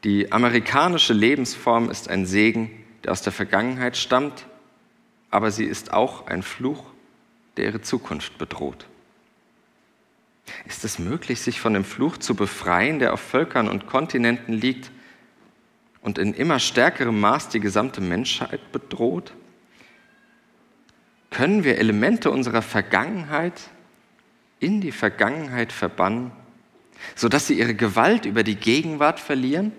Die 0.03 0.33
amerikanische 0.33 1.13
Lebensform 1.13 1.89
ist 1.89 2.09
ein 2.09 2.25
Segen, 2.25 2.69
der 3.05 3.13
aus 3.13 3.21
der 3.21 3.31
Vergangenheit 3.31 3.95
stammt, 3.95 4.45
aber 5.31 5.51
sie 5.51 5.63
ist 5.63 5.93
auch 5.93 6.27
ein 6.27 6.43
Fluch, 6.43 6.83
der 7.55 7.67
ihre 7.67 7.81
Zukunft 7.81 8.37
bedroht. 8.37 8.85
Ist 10.65 10.83
es 10.83 10.99
möglich, 10.99 11.39
sich 11.39 11.61
von 11.61 11.73
dem 11.73 11.85
Fluch 11.85 12.17
zu 12.17 12.35
befreien, 12.35 12.99
der 12.99 13.13
auf 13.13 13.21
Völkern 13.21 13.69
und 13.69 13.87
Kontinenten 13.87 14.53
liegt 14.53 14.91
und 16.01 16.17
in 16.17 16.33
immer 16.33 16.59
stärkerem 16.59 17.21
Maß 17.21 17.47
die 17.47 17.61
gesamte 17.61 18.01
Menschheit 18.01 18.73
bedroht? 18.73 19.31
Können 21.35 21.65
wir 21.65 21.79
Elemente 21.79 22.31
unserer 22.31 22.61
Vergangenheit 22.61 23.59
in 24.61 24.79
die 24.79 24.93
Vergangenheit 24.93 25.73
verbannen, 25.73 26.31
sodass 27.13 27.47
sie 27.47 27.59
ihre 27.59 27.75
Gewalt 27.75 28.25
über 28.25 28.41
die 28.41 28.55
Gegenwart 28.55 29.19
verlieren? 29.19 29.73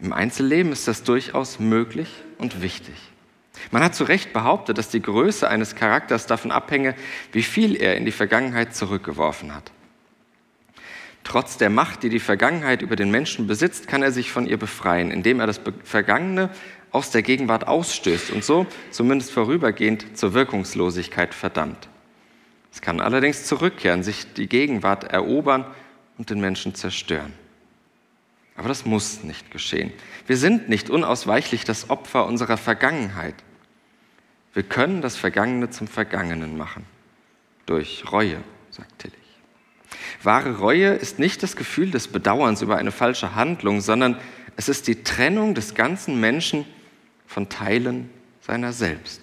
Im 0.00 0.14
Einzelleben 0.14 0.72
ist 0.72 0.88
das 0.88 1.02
durchaus 1.02 1.60
möglich 1.60 2.08
und 2.38 2.62
wichtig. 2.62 2.94
Man 3.70 3.84
hat 3.84 3.94
zu 3.94 4.04
Recht 4.04 4.32
behauptet, 4.32 4.78
dass 4.78 4.88
die 4.88 5.02
Größe 5.02 5.46
eines 5.46 5.74
Charakters 5.74 6.26
davon 6.26 6.50
abhänge, 6.50 6.94
wie 7.32 7.42
viel 7.42 7.76
er 7.76 7.98
in 7.98 8.06
die 8.06 8.10
Vergangenheit 8.10 8.74
zurückgeworfen 8.74 9.54
hat. 9.54 9.70
Trotz 11.24 11.58
der 11.58 11.68
Macht, 11.68 12.02
die 12.04 12.08
die 12.08 12.20
Vergangenheit 12.20 12.80
über 12.80 12.96
den 12.96 13.10
Menschen 13.10 13.46
besitzt, 13.46 13.86
kann 13.86 14.02
er 14.02 14.12
sich 14.12 14.32
von 14.32 14.46
ihr 14.46 14.56
befreien, 14.56 15.10
indem 15.10 15.40
er 15.40 15.46
das 15.46 15.60
Vergangene 15.84 16.48
aus 16.90 17.10
der 17.10 17.22
Gegenwart 17.22 17.66
ausstößt 17.66 18.30
und 18.30 18.44
so, 18.44 18.66
zumindest 18.90 19.30
vorübergehend, 19.32 20.16
zur 20.16 20.34
Wirkungslosigkeit 20.34 21.34
verdammt. 21.34 21.88
Es 22.72 22.80
kann 22.80 23.00
allerdings 23.00 23.44
zurückkehren, 23.44 24.02
sich 24.02 24.32
die 24.34 24.48
Gegenwart 24.48 25.04
erobern 25.04 25.66
und 26.16 26.30
den 26.30 26.40
Menschen 26.40 26.74
zerstören. 26.74 27.32
Aber 28.56 28.68
das 28.68 28.84
muss 28.84 29.22
nicht 29.22 29.50
geschehen. 29.50 29.92
Wir 30.26 30.36
sind 30.36 30.68
nicht 30.68 30.90
unausweichlich 30.90 31.64
das 31.64 31.90
Opfer 31.90 32.26
unserer 32.26 32.56
Vergangenheit. 32.56 33.36
Wir 34.52 34.64
können 34.64 35.00
das 35.00 35.16
Vergangene 35.16 35.70
zum 35.70 35.86
Vergangenen 35.86 36.56
machen. 36.56 36.84
Durch 37.66 38.10
Reue, 38.10 38.38
sagt 38.70 38.98
Tillich. 38.98 39.18
Wahre 40.22 40.58
Reue 40.58 40.88
ist 40.88 41.18
nicht 41.18 41.42
das 41.42 41.54
Gefühl 41.54 41.90
des 41.90 42.08
Bedauerns 42.08 42.62
über 42.62 42.76
eine 42.76 42.90
falsche 42.90 43.34
Handlung, 43.34 43.80
sondern 43.80 44.18
es 44.56 44.68
ist 44.68 44.88
die 44.88 45.04
Trennung 45.04 45.54
des 45.54 45.74
ganzen 45.74 46.18
Menschen 46.18 46.64
von 47.28 47.48
Teilen 47.48 48.10
seiner 48.40 48.72
selbst, 48.72 49.20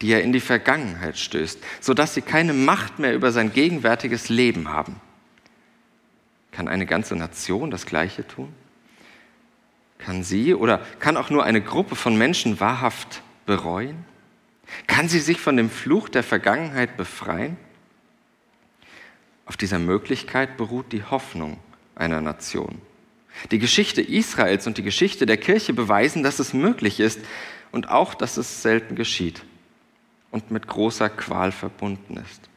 die 0.00 0.12
er 0.12 0.22
in 0.22 0.32
die 0.32 0.40
Vergangenheit 0.40 1.18
stößt, 1.18 1.58
sodass 1.80 2.14
sie 2.14 2.22
keine 2.22 2.52
Macht 2.52 3.00
mehr 3.00 3.14
über 3.14 3.32
sein 3.32 3.52
gegenwärtiges 3.52 4.28
Leben 4.28 4.68
haben. 4.68 5.00
Kann 6.52 6.68
eine 6.68 6.86
ganze 6.86 7.16
Nation 7.16 7.70
das 7.70 7.86
Gleiche 7.86 8.26
tun? 8.26 8.52
Kann 9.98 10.22
sie 10.22 10.54
oder 10.54 10.84
kann 11.00 11.16
auch 11.16 11.30
nur 11.30 11.42
eine 11.42 11.60
Gruppe 11.60 11.96
von 11.96 12.16
Menschen 12.16 12.60
wahrhaft 12.60 13.22
bereuen? 13.46 14.04
Kann 14.86 15.08
sie 15.08 15.18
sich 15.18 15.40
von 15.40 15.56
dem 15.56 15.70
Fluch 15.70 16.08
der 16.08 16.22
Vergangenheit 16.22 16.96
befreien? 16.96 17.56
Auf 19.46 19.56
dieser 19.56 19.78
Möglichkeit 19.78 20.58
beruht 20.58 20.92
die 20.92 21.04
Hoffnung 21.04 21.58
einer 21.94 22.20
Nation. 22.20 22.82
Die 23.50 23.58
Geschichte 23.58 24.02
Israels 24.02 24.66
und 24.66 24.78
die 24.78 24.82
Geschichte 24.82 25.26
der 25.26 25.36
Kirche 25.36 25.72
beweisen, 25.72 26.22
dass 26.22 26.38
es 26.38 26.52
möglich 26.52 27.00
ist 27.00 27.20
und 27.70 27.88
auch, 27.88 28.14
dass 28.14 28.36
es 28.36 28.62
selten 28.62 28.96
geschieht 28.96 29.42
und 30.30 30.50
mit 30.50 30.66
großer 30.66 31.08
Qual 31.08 31.52
verbunden 31.52 32.16
ist. 32.16 32.48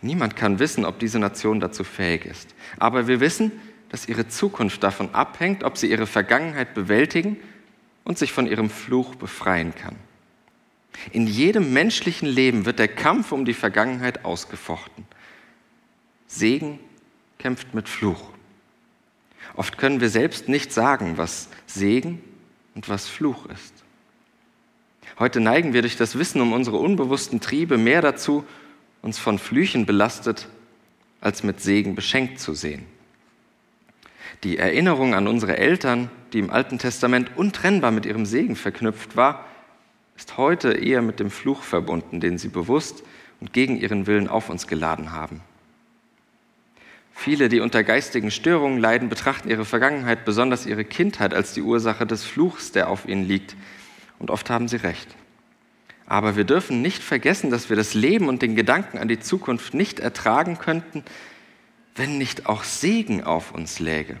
Niemand 0.00 0.36
kann 0.36 0.58
wissen, 0.58 0.84
ob 0.84 0.98
diese 0.98 1.18
Nation 1.18 1.60
dazu 1.60 1.84
fähig 1.84 2.24
ist. 2.24 2.54
Aber 2.78 3.08
wir 3.08 3.20
wissen, 3.20 3.52
dass 3.88 4.08
ihre 4.08 4.28
Zukunft 4.28 4.82
davon 4.82 5.14
abhängt, 5.14 5.64
ob 5.64 5.76
sie 5.76 5.90
ihre 5.90 6.06
Vergangenheit 6.06 6.74
bewältigen 6.74 7.36
und 8.04 8.18
sich 8.18 8.32
von 8.32 8.46
ihrem 8.46 8.70
Fluch 8.70 9.14
befreien 9.14 9.74
kann. 9.74 9.96
In 11.12 11.26
jedem 11.26 11.72
menschlichen 11.72 12.28
Leben 12.28 12.64
wird 12.64 12.78
der 12.78 12.88
Kampf 12.88 13.32
um 13.32 13.44
die 13.44 13.54
Vergangenheit 13.54 14.24
ausgefochten. 14.24 15.06
Segen 16.26 16.78
kämpft 17.38 17.74
mit 17.74 17.88
Fluch. 17.88 18.30
Oft 19.54 19.78
können 19.78 20.00
wir 20.00 20.10
selbst 20.10 20.48
nicht 20.48 20.72
sagen, 20.72 21.16
was 21.16 21.48
Segen 21.66 22.22
und 22.74 22.88
was 22.88 23.06
Fluch 23.06 23.46
ist. 23.46 23.74
Heute 25.18 25.40
neigen 25.40 25.72
wir 25.72 25.82
durch 25.82 25.96
das 25.96 26.18
Wissen 26.18 26.40
um 26.40 26.52
unsere 26.52 26.76
unbewussten 26.76 27.40
Triebe 27.40 27.78
mehr 27.78 28.02
dazu, 28.02 28.44
uns 29.02 29.18
von 29.18 29.38
Flüchen 29.38 29.86
belastet, 29.86 30.48
als 31.20 31.42
mit 31.42 31.60
Segen 31.60 31.94
beschenkt 31.94 32.38
zu 32.38 32.54
sehen. 32.54 32.84
Die 34.44 34.58
Erinnerung 34.58 35.14
an 35.14 35.26
unsere 35.28 35.56
Eltern, 35.56 36.10
die 36.32 36.38
im 36.40 36.50
Alten 36.50 36.78
Testament 36.78 37.30
untrennbar 37.36 37.90
mit 37.90 38.04
ihrem 38.04 38.26
Segen 38.26 38.56
verknüpft 38.56 39.16
war, 39.16 39.46
ist 40.16 40.36
heute 40.36 40.72
eher 40.72 41.02
mit 41.02 41.20
dem 41.20 41.30
Fluch 41.30 41.62
verbunden, 41.62 42.20
den 42.20 42.36
sie 42.36 42.48
bewusst 42.48 43.02
und 43.40 43.52
gegen 43.52 43.76
ihren 43.76 44.06
Willen 44.06 44.28
auf 44.28 44.50
uns 44.50 44.66
geladen 44.66 45.12
haben. 45.12 45.40
Viele, 47.18 47.48
die 47.48 47.60
unter 47.60 47.82
geistigen 47.82 48.30
Störungen 48.30 48.78
leiden, 48.78 49.08
betrachten 49.08 49.48
ihre 49.48 49.64
Vergangenheit, 49.64 50.26
besonders 50.26 50.66
ihre 50.66 50.84
Kindheit, 50.84 51.32
als 51.32 51.54
die 51.54 51.62
Ursache 51.62 52.06
des 52.06 52.24
Fluchs, 52.24 52.72
der 52.72 52.88
auf 52.88 53.08
ihnen 53.08 53.26
liegt. 53.26 53.56
Und 54.18 54.30
oft 54.30 54.50
haben 54.50 54.68
sie 54.68 54.76
recht. 54.76 55.08
Aber 56.04 56.36
wir 56.36 56.44
dürfen 56.44 56.82
nicht 56.82 57.02
vergessen, 57.02 57.50
dass 57.50 57.70
wir 57.70 57.76
das 57.76 57.94
Leben 57.94 58.28
und 58.28 58.42
den 58.42 58.54
Gedanken 58.54 58.98
an 58.98 59.08
die 59.08 59.18
Zukunft 59.18 59.72
nicht 59.72 59.98
ertragen 59.98 60.58
könnten, 60.58 61.02
wenn 61.96 62.18
nicht 62.18 62.46
auch 62.46 62.62
Segen 62.62 63.24
auf 63.24 63.52
uns 63.52 63.80
läge. 63.80 64.18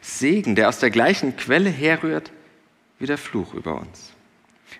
Segen, 0.00 0.54
der 0.54 0.68
aus 0.68 0.78
der 0.78 0.90
gleichen 0.90 1.36
Quelle 1.36 1.68
herrührt 1.68 2.32
wie 3.00 3.06
der 3.06 3.18
Fluch 3.18 3.54
über 3.54 3.78
uns. 3.78 4.12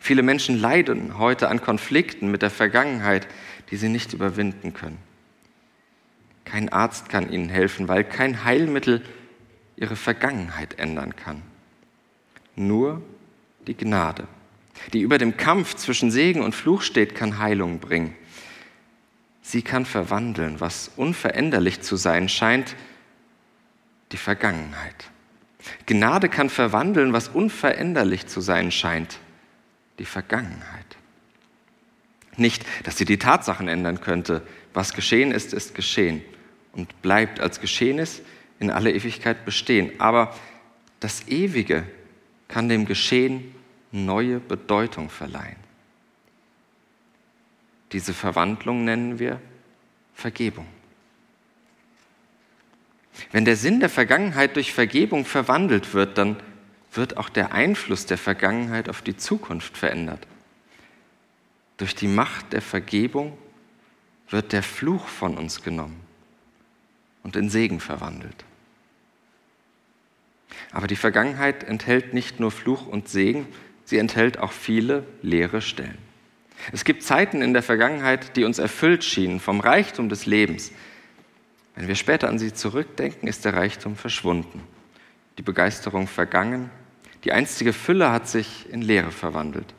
Viele 0.01 0.23
Menschen 0.23 0.59
leiden 0.59 1.19
heute 1.19 1.49
an 1.49 1.61
Konflikten 1.61 2.31
mit 2.31 2.43
der 2.43 2.51
Vergangenheit, 2.51 3.27
die 3.71 3.77
sie 3.77 3.89
nicht 3.89 4.13
überwinden 4.15 4.73
können. 4.73 5.08
Kein 6.51 6.71
Arzt 6.71 7.11
kann 7.11 7.31
ihnen 7.31 7.51
helfen, 7.51 7.89
weil 7.89 8.05
kein 8.05 8.45
Heilmittel 8.45 9.03
ihre 9.77 9.97
Vergangenheit 9.97 10.79
ändern 10.79 11.15
kann. 11.15 11.43
Nur 12.57 13.03
die 13.67 13.77
Gnade, 13.77 14.27
die 14.95 15.03
über 15.03 15.19
dem 15.19 15.37
Kampf 15.37 15.75
zwischen 15.75 16.11
Segen 16.11 16.41
und 16.43 16.55
Fluch 16.55 16.81
steht, 16.81 17.15
kann 17.15 17.39
Heilung 17.39 17.81
bringen. 17.81 18.17
Sie 19.43 19.61
kann 19.61 19.85
verwandeln, 19.85 20.59
was 20.59 20.91
unveränderlich 20.97 21.83
zu 21.83 21.97
sein 21.97 22.31
scheint, 22.31 22.77
die 24.13 24.17
Vergangenheit. 24.17 25.11
Gnade 25.85 26.31
kann 26.31 26.49
verwandeln, 26.49 27.13
was 27.13 27.29
unveränderlich 27.29 28.27
zu 28.27 28.41
sein 28.41 28.73
scheint, 28.73 29.19
die 29.99 30.07
Vergangenheit. 30.07 30.97
Nicht, 32.39 32.65
dass 32.85 32.97
sie 32.97 33.05
die 33.05 33.19
Tatsachen 33.19 33.69
ändern 33.69 34.01
könnte. 34.01 34.43
Was 34.73 34.95
geschehen 34.95 35.31
ist, 35.31 35.53
ist 35.53 35.75
geschehen 35.75 36.23
und 36.79 37.03
bleibt 37.03 37.41
als 37.41 37.61
Geschehenes 37.61 38.23
in 38.61 38.71
alle 38.71 38.93
Ewigkeit 38.93 39.45
bestehen. 39.45 39.93
Aber 39.99 40.35
das 41.01 41.27
Ewige 41.29 41.85
kann 42.47 42.69
dem 42.69 42.87
Geschehen 42.87 43.55
neue 43.91 44.39
Bedeutung 44.39 45.11
verleihen. 45.11 45.57
Diese 47.93 48.15
Verwandlung 48.15 48.85
nennen 48.85 49.19
wir 49.19 49.41
Vergebung. 50.15 50.67
Wenn 53.33 53.45
der 53.45 53.57
Sinn 53.57 53.81
der 53.81 53.89
Vergangenheit 53.89 54.55
durch 54.55 54.73
Vergebung 54.73 55.25
verwandelt 55.25 55.95
wird, 55.95 56.17
dann 56.17 56.37
wird 56.93 57.17
auch 57.17 57.29
der 57.29 57.53
Einfluss 57.53 58.07
der 58.07 58.19
Vergangenheit 58.19 58.89
auf 58.89 59.03
die 59.03 59.17
Zukunft 59.17 59.77
verändert. 59.77 60.27
Durch 61.77 61.95
die 61.95 62.09
Macht 62.09 62.53
der 62.53 62.63
Vergebung 62.63 63.37
wird 64.31 64.53
der 64.53 64.63
Fluch 64.63 65.07
von 65.09 65.37
uns 65.37 65.63
genommen 65.63 66.08
und 67.29 67.37
in 67.37 67.51
Segen 67.51 67.79
verwandelt. 67.79 68.47
Aber 70.73 70.87
die 70.87 70.97
Vergangenheit 70.97 71.63
enthält 71.63 72.15
nicht 72.15 72.41
nur 72.41 72.51
Fluch 72.51 72.87
und 72.87 73.07
Segen, 73.07 73.47
sie 73.85 73.99
enthält 73.99 74.39
auch 74.39 74.51
viele 74.53 75.05
leere 75.21 75.61
Stellen. 75.61 75.99
Es 76.73 76.85
gibt 76.85 77.03
Zeiten 77.03 77.43
in 77.43 77.53
der 77.53 77.63
Vergangenheit, 77.63 78.35
die 78.35 78.45
uns 78.45 78.59
erfüllt 78.59 79.05
schienen 79.05 79.41
vom 79.41 79.61
Reichtum 79.61 80.09
des 80.09 80.25
Lebens. 80.25 80.73
Wenn 81.75 81.87
wir 81.87 81.97
später 81.97 82.31
an 82.31 82.39
sie 82.39 82.55
zurückdenken, 82.55 83.29
ist 83.29 83.45
der 83.45 83.53
Reichtum 83.53 83.95
verschwunden, 83.95 84.63
die 85.37 85.43
Begeisterung 85.43 86.07
vergangen, 86.07 86.71
die 87.25 87.33
einstige 87.33 87.75
Fülle 87.75 88.11
hat 88.11 88.27
sich 88.27 88.73
in 88.73 88.81
Leere 88.81 89.13
verwandelt. 89.13 89.75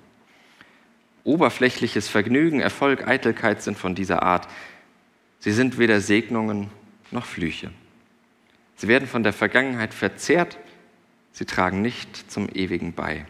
Oberflächliches 1.24 2.08
Vergnügen, 2.10 2.60
Erfolg, 2.60 3.08
Eitelkeit 3.08 3.64
sind 3.64 3.76
von 3.76 3.96
dieser 3.96 4.22
Art. 4.22 4.48
Sie 5.40 5.52
sind 5.52 5.80
weder 5.80 6.00
Segnungen 6.00 6.70
noch 7.12 7.26
Flüche. 7.26 7.72
Sie 8.76 8.88
werden 8.88 9.08
von 9.08 9.24
der 9.24 9.34
Vergangenheit 9.34 9.94
verzehrt, 9.94 10.58
sie 11.32 11.46
tragen 11.46 11.82
nicht 11.82 12.32
zum 12.32 12.50
Ewigen 12.50 12.94
bei. 12.94 13.26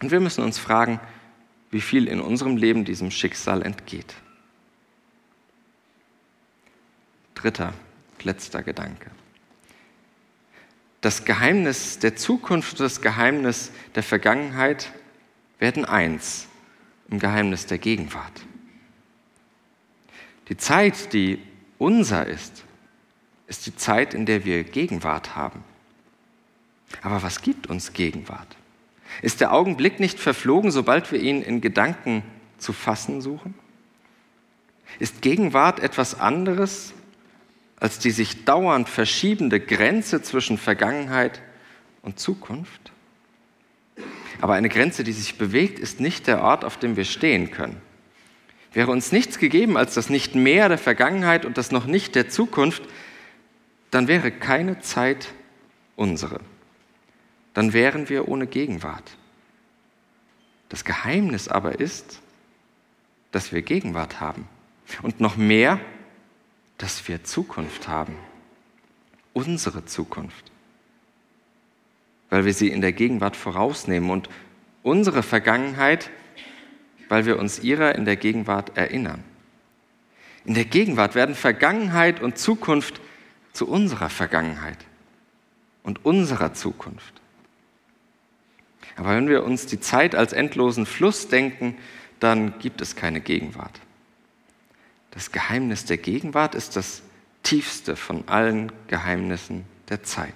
Und 0.00 0.10
wir 0.10 0.20
müssen 0.20 0.42
uns 0.42 0.58
fragen, 0.58 1.00
wie 1.70 1.80
viel 1.80 2.08
in 2.08 2.20
unserem 2.20 2.56
Leben 2.56 2.84
diesem 2.84 3.10
Schicksal 3.10 3.62
entgeht. 3.62 4.14
Dritter, 7.34 7.74
letzter 8.22 8.62
Gedanke. 8.62 9.10
Das 11.00 11.26
Geheimnis 11.26 11.98
der 11.98 12.16
Zukunft 12.16 12.80
und 12.80 12.86
das 12.86 13.02
Geheimnis 13.02 13.70
der 13.94 14.02
Vergangenheit 14.02 14.92
werden 15.58 15.84
eins 15.84 16.48
im 17.10 17.18
Geheimnis 17.18 17.66
der 17.66 17.78
Gegenwart. 17.78 18.46
Die 20.48 20.56
Zeit, 20.56 21.12
die 21.12 21.38
unser 21.78 22.26
ist, 22.26 22.64
ist 23.46 23.66
die 23.66 23.76
Zeit, 23.76 24.14
in 24.14 24.26
der 24.26 24.44
wir 24.44 24.64
Gegenwart 24.64 25.36
haben. 25.36 25.62
Aber 27.02 27.22
was 27.22 27.42
gibt 27.42 27.66
uns 27.66 27.92
Gegenwart? 27.92 28.56
Ist 29.22 29.40
der 29.40 29.52
Augenblick 29.52 30.00
nicht 30.00 30.18
verflogen, 30.18 30.70
sobald 30.70 31.12
wir 31.12 31.20
ihn 31.20 31.42
in 31.42 31.60
Gedanken 31.60 32.22
zu 32.58 32.72
fassen 32.72 33.20
suchen? 33.20 33.54
Ist 34.98 35.22
Gegenwart 35.22 35.80
etwas 35.80 36.18
anderes 36.18 36.94
als 37.76 37.98
die 37.98 38.12
sich 38.12 38.44
dauernd 38.44 38.88
verschiebende 38.88 39.60
Grenze 39.60 40.22
zwischen 40.22 40.56
Vergangenheit 40.56 41.42
und 42.02 42.18
Zukunft? 42.18 42.92
Aber 44.40 44.54
eine 44.54 44.68
Grenze, 44.68 45.04
die 45.04 45.12
sich 45.12 45.36
bewegt, 45.38 45.78
ist 45.78 46.00
nicht 46.00 46.26
der 46.26 46.42
Ort, 46.42 46.64
auf 46.64 46.78
dem 46.78 46.96
wir 46.96 47.04
stehen 47.04 47.50
können. 47.50 47.80
Wäre 48.72 48.90
uns 48.90 49.12
nichts 49.12 49.38
gegeben 49.38 49.76
als 49.76 49.94
das 49.94 50.10
Nicht 50.10 50.34
mehr 50.34 50.68
der 50.68 50.78
Vergangenheit 50.78 51.44
und 51.44 51.58
das 51.58 51.70
noch 51.70 51.86
nicht 51.86 52.14
der 52.14 52.28
Zukunft, 52.28 52.82
dann 53.94 54.08
wäre 54.08 54.32
keine 54.32 54.80
Zeit 54.80 55.32
unsere. 55.94 56.40
Dann 57.52 57.72
wären 57.72 58.08
wir 58.08 58.26
ohne 58.26 58.48
Gegenwart. 58.48 59.16
Das 60.68 60.84
Geheimnis 60.84 61.46
aber 61.46 61.78
ist, 61.78 62.20
dass 63.30 63.52
wir 63.52 63.62
Gegenwart 63.62 64.18
haben. 64.18 64.48
Und 65.02 65.20
noch 65.20 65.36
mehr, 65.36 65.78
dass 66.76 67.06
wir 67.06 67.22
Zukunft 67.22 67.86
haben. 67.86 68.16
Unsere 69.32 69.84
Zukunft. 69.84 70.50
Weil 72.30 72.44
wir 72.44 72.52
sie 72.52 72.70
in 72.70 72.80
der 72.80 72.92
Gegenwart 72.92 73.36
vorausnehmen 73.36 74.10
und 74.10 74.28
unsere 74.82 75.22
Vergangenheit, 75.22 76.10
weil 77.08 77.26
wir 77.26 77.38
uns 77.38 77.60
ihrer 77.60 77.94
in 77.94 78.04
der 78.04 78.16
Gegenwart 78.16 78.76
erinnern. 78.76 79.22
In 80.44 80.54
der 80.54 80.64
Gegenwart 80.64 81.14
werden 81.14 81.36
Vergangenheit 81.36 82.20
und 82.20 82.38
Zukunft 82.38 83.00
zu 83.54 83.66
unserer 83.66 84.10
Vergangenheit 84.10 84.78
und 85.82 86.04
unserer 86.04 86.52
Zukunft. 86.52 87.14
Aber 88.96 89.16
wenn 89.16 89.28
wir 89.28 89.44
uns 89.44 89.66
die 89.66 89.80
Zeit 89.80 90.14
als 90.14 90.32
endlosen 90.32 90.84
Fluss 90.86 91.28
denken, 91.28 91.76
dann 92.20 92.58
gibt 92.58 92.80
es 92.80 92.96
keine 92.96 93.20
Gegenwart. 93.20 93.80
Das 95.12 95.32
Geheimnis 95.32 95.84
der 95.84 95.96
Gegenwart 95.96 96.54
ist 96.54 96.76
das 96.76 97.02
tiefste 97.42 97.96
von 97.96 98.28
allen 98.28 98.72
Geheimnissen 98.88 99.64
der 99.88 100.02
Zeit. 100.02 100.34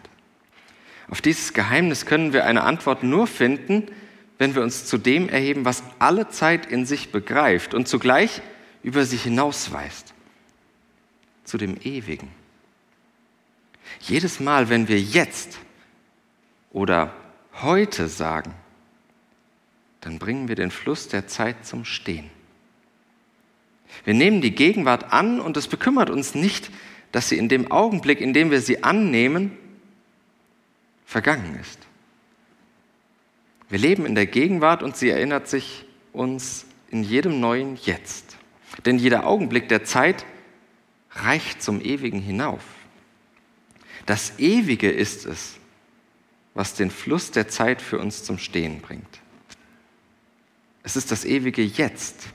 Auf 1.10 1.20
dieses 1.20 1.52
Geheimnis 1.52 2.06
können 2.06 2.32
wir 2.32 2.44
eine 2.44 2.62
Antwort 2.62 3.02
nur 3.02 3.26
finden, 3.26 3.86
wenn 4.38 4.54
wir 4.54 4.62
uns 4.62 4.86
zu 4.86 4.98
dem 4.98 5.28
erheben, 5.28 5.64
was 5.64 5.82
alle 5.98 6.28
Zeit 6.28 6.66
in 6.66 6.86
sich 6.86 7.10
begreift 7.10 7.74
und 7.74 7.88
zugleich 7.88 8.42
über 8.82 9.04
sich 9.04 9.24
hinausweist, 9.24 10.14
zu 11.44 11.58
dem 11.58 11.76
Ewigen. 11.82 12.30
Jedes 14.00 14.40
Mal, 14.40 14.68
wenn 14.68 14.88
wir 14.88 15.00
jetzt 15.00 15.58
oder 16.70 17.12
heute 17.54 18.08
sagen, 18.08 18.54
dann 20.00 20.18
bringen 20.18 20.48
wir 20.48 20.54
den 20.54 20.70
Fluss 20.70 21.08
der 21.08 21.26
Zeit 21.26 21.66
zum 21.66 21.84
Stehen. 21.84 22.30
Wir 24.04 24.14
nehmen 24.14 24.40
die 24.40 24.54
Gegenwart 24.54 25.12
an 25.12 25.40
und 25.40 25.56
es 25.56 25.66
bekümmert 25.66 26.10
uns 26.10 26.34
nicht, 26.34 26.70
dass 27.12 27.28
sie 27.28 27.38
in 27.38 27.48
dem 27.48 27.70
Augenblick, 27.72 28.20
in 28.20 28.32
dem 28.32 28.50
wir 28.50 28.60
sie 28.60 28.84
annehmen, 28.84 29.56
vergangen 31.04 31.58
ist. 31.60 31.80
Wir 33.68 33.78
leben 33.78 34.06
in 34.06 34.14
der 34.14 34.26
Gegenwart 34.26 34.82
und 34.82 34.96
sie 34.96 35.10
erinnert 35.10 35.48
sich 35.48 35.84
uns 36.12 36.66
in 36.90 37.02
jedem 37.02 37.40
neuen 37.40 37.76
Jetzt. 37.76 38.36
Denn 38.86 38.98
jeder 38.98 39.26
Augenblick 39.26 39.68
der 39.68 39.84
Zeit 39.84 40.24
reicht 41.12 41.62
zum 41.62 41.80
Ewigen 41.80 42.20
hinauf. 42.20 42.62
Das 44.08 44.38
Ewige 44.38 44.90
ist 44.90 45.26
es, 45.26 45.56
was 46.54 46.72
den 46.72 46.90
Fluss 46.90 47.30
der 47.30 47.48
Zeit 47.48 47.82
für 47.82 47.98
uns 47.98 48.24
zum 48.24 48.38
Stehen 48.38 48.80
bringt. 48.80 49.20
Es 50.82 50.96
ist 50.96 51.10
das 51.10 51.26
ewige 51.26 51.60
Jetzt, 51.60 52.28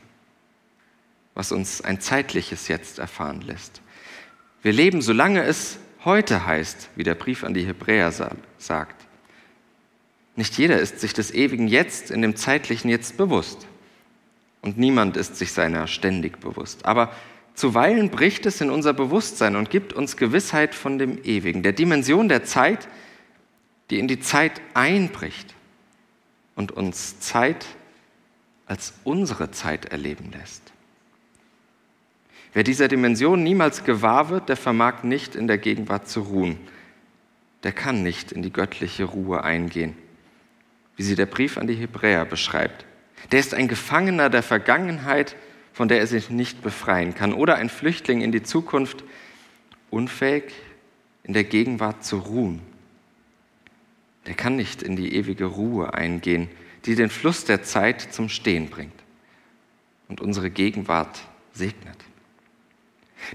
was 1.34 1.52
uns 1.52 1.82
ein 1.82 2.00
zeitliches 2.00 2.68
Jetzt 2.68 3.00
erfahren 3.00 3.42
lässt. 3.42 3.82
Wir 4.62 4.72
leben, 4.72 5.02
solange 5.02 5.42
es 5.42 5.80
heute 6.06 6.46
heißt, 6.46 6.90
wie 6.96 7.04
der 7.04 7.16
Brief 7.16 7.44
an 7.44 7.56
die 7.56 7.66
Hebräer 7.66 8.12
sagt. 8.60 9.08
Nicht 10.36 10.56
jeder 10.60 10.80
ist 10.80 11.00
sich 11.00 11.14
des 11.16 11.34
ewigen 11.34 11.68
Jetzt 11.68 12.12
in 12.12 12.22
dem 12.22 12.36
zeitlichen 12.36 12.90
Jetzt 12.90 13.18
bewusst. 13.18 13.66
Und 14.62 14.78
niemand 14.78 15.18
ist 15.18 15.38
sich 15.38 15.54
seiner 15.54 15.88
ständig 15.88 16.40
bewusst. 16.40 16.86
Aber 16.86 17.12
zuweilen 17.54 18.10
bricht 18.10 18.46
es 18.46 18.62
in 18.62 18.70
unser 18.70 18.94
Bewusstsein 18.94 19.56
und 19.56 19.70
gibt 19.70 19.94
uns 19.94 20.18
Gewissheit 20.18 20.76
von 20.76 20.98
dem 20.98 21.24
Ewigen, 21.24 21.64
der 21.64 21.74
Dimension 21.74 22.30
der 22.30 22.44
Zeit, 22.44 22.88
die 23.90 24.00
in 24.00 24.08
die 24.08 24.20
Zeit 24.20 24.62
einbricht 24.74 25.54
und 26.56 26.72
uns 26.72 27.20
Zeit 27.20 27.66
als 28.66 28.94
unsere 29.04 29.52
Zeit 29.52 29.86
erleben 29.86 30.32
lässt. 30.32 30.74
Wer 32.54 32.64
dieser 32.64 32.88
Dimension 32.88 33.44
niemals 33.44 33.84
gewahr 33.84 34.30
wird, 34.30 34.48
der 34.48 34.58
vermag 34.58 35.04
nicht 35.04 35.36
in 35.36 35.48
der 35.48 35.58
Gegenwart 35.58 36.08
zu 36.08 36.22
ruhen. 36.22 36.58
Der 37.64 37.72
kann 37.72 38.04
nicht 38.04 38.32
in 38.32 38.44
die 38.44 38.54
göttliche 38.54 39.06
Ruhe 39.06 39.44
eingehen, 39.44 39.98
wie 40.96 41.04
sie 41.04 41.16
der 41.16 41.26
Brief 41.26 41.58
an 41.58 41.68
die 41.68 41.76
Hebräer 41.76 42.26
beschreibt. 42.26 42.86
Der 43.32 43.40
ist 43.40 43.54
ein 43.54 43.68
Gefangener 43.68 44.30
der 44.30 44.44
Vergangenheit, 44.44 45.36
von 45.74 45.88
der 45.88 46.00
er 46.00 46.08
sich 46.08 46.30
nicht 46.30 46.62
befreien 46.62 47.16
kann, 47.16 47.34
oder 47.34 47.56
ein 47.56 47.70
Flüchtling 47.70 48.22
in 48.22 48.32
die 48.32 48.44
Zukunft, 48.44 49.04
unfähig 49.90 50.46
in 51.24 51.34
der 51.34 51.44
Gegenwart 51.44 52.06
zu 52.06 52.18
ruhen 52.18 52.62
der 54.26 54.36
kann 54.36 54.56
nicht 54.56 54.82
in 54.82 54.96
die 54.96 55.16
ewige 55.16 55.46
Ruhe 55.46 55.94
eingehen, 55.94 56.50
die 56.86 56.96
den 56.96 57.10
Fluss 57.10 57.46
der 57.46 57.64
Zeit 57.64 58.02
zum 58.02 58.30
Stehen 58.30 58.70
bringt 58.70 58.94
und 60.08 60.22
unsere 60.22 60.50
Gegenwart 60.50 61.22
segnet. 61.54 61.98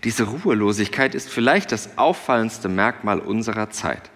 Diese 0.05 0.25
Ruhelosigkeit 0.25 1.15
ist 1.15 1.29
vielleicht 1.29 1.73
das 1.73 1.97
auffallendste 1.97 2.69
Merkmal 2.69 3.21
unserer 3.21 3.71
Zeit, 3.71 4.11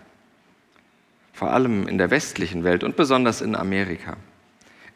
vor 1.33 1.51
allem 1.51 1.89
in 1.89 1.99
der 1.99 2.11
westlichen 2.11 2.63
Welt 2.63 2.85
und 2.85 2.97
besonders 2.97 3.41
in 3.41 3.55
Amerika. 3.55 4.17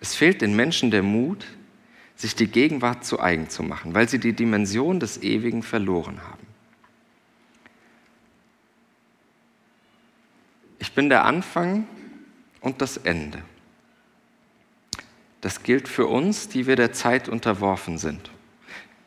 Es 0.00 0.14
fehlt 0.14 0.42
den 0.42 0.54
Menschen 0.54 0.90
der 0.90 1.02
Mut, 1.02 1.46
sich 2.16 2.34
die 2.34 2.46
Gegenwart 2.46 3.04
zu 3.04 3.20
eigen 3.20 3.50
zu 3.50 3.62
machen, 3.62 3.94
weil 3.94 4.08
sie 4.08 4.18
die 4.18 4.32
Dimension 4.32 4.98
des 4.98 5.22
Ewigen 5.22 5.62
verloren 5.62 6.20
haben. 6.22 6.46
Ich 10.78 10.92
bin 10.92 11.08
der 11.10 11.24
Anfang 11.26 11.86
und 12.60 12.80
das 12.80 12.96
Ende. 12.96 13.42
Das 15.42 15.62
gilt 15.62 15.88
für 15.88 16.06
uns, 16.06 16.48
die 16.48 16.66
wir 16.66 16.76
der 16.76 16.92
Zeit 16.92 17.28
unterworfen 17.28 17.98
sind, 17.98 18.30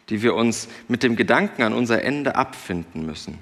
die 0.10 0.22
wir 0.22 0.36
uns 0.36 0.68
mit 0.88 1.02
dem 1.02 1.16
Gedanken 1.16 1.64
an 1.64 1.74
unser 1.74 2.04
Ende 2.04 2.36
abfinden 2.36 3.06
müssen, 3.06 3.40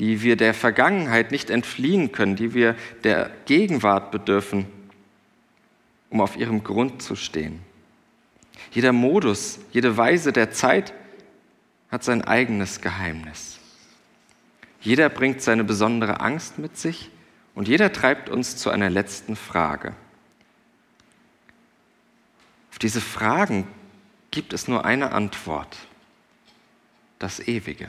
die 0.00 0.22
wir 0.22 0.36
der 0.36 0.52
Vergangenheit 0.52 1.30
nicht 1.30 1.48
entfliehen 1.48 2.10
können, 2.10 2.34
die 2.34 2.54
wir 2.54 2.74
der 3.04 3.30
Gegenwart 3.46 4.10
bedürfen, 4.10 4.66
um 6.10 6.20
auf 6.20 6.36
ihrem 6.36 6.64
Grund 6.64 7.00
zu 7.00 7.14
stehen. 7.14 7.60
Jeder 8.70 8.92
Modus, 8.92 9.58
jede 9.72 9.96
Weise 9.96 10.32
der 10.32 10.50
Zeit 10.50 10.92
hat 11.90 12.04
sein 12.04 12.22
eigenes 12.22 12.80
Geheimnis. 12.80 13.58
Jeder 14.80 15.08
bringt 15.08 15.40
seine 15.42 15.64
besondere 15.64 16.20
Angst 16.20 16.58
mit 16.58 16.76
sich 16.76 17.10
und 17.54 17.68
jeder 17.68 17.92
treibt 17.92 18.28
uns 18.28 18.56
zu 18.56 18.70
einer 18.70 18.90
letzten 18.90 19.36
Frage. 19.36 19.94
Auf 22.70 22.78
diese 22.78 23.00
Fragen 23.00 23.66
gibt 24.30 24.52
es 24.52 24.66
nur 24.66 24.84
eine 24.84 25.12
Antwort, 25.12 25.76
das 27.18 27.40
Ewige. 27.40 27.88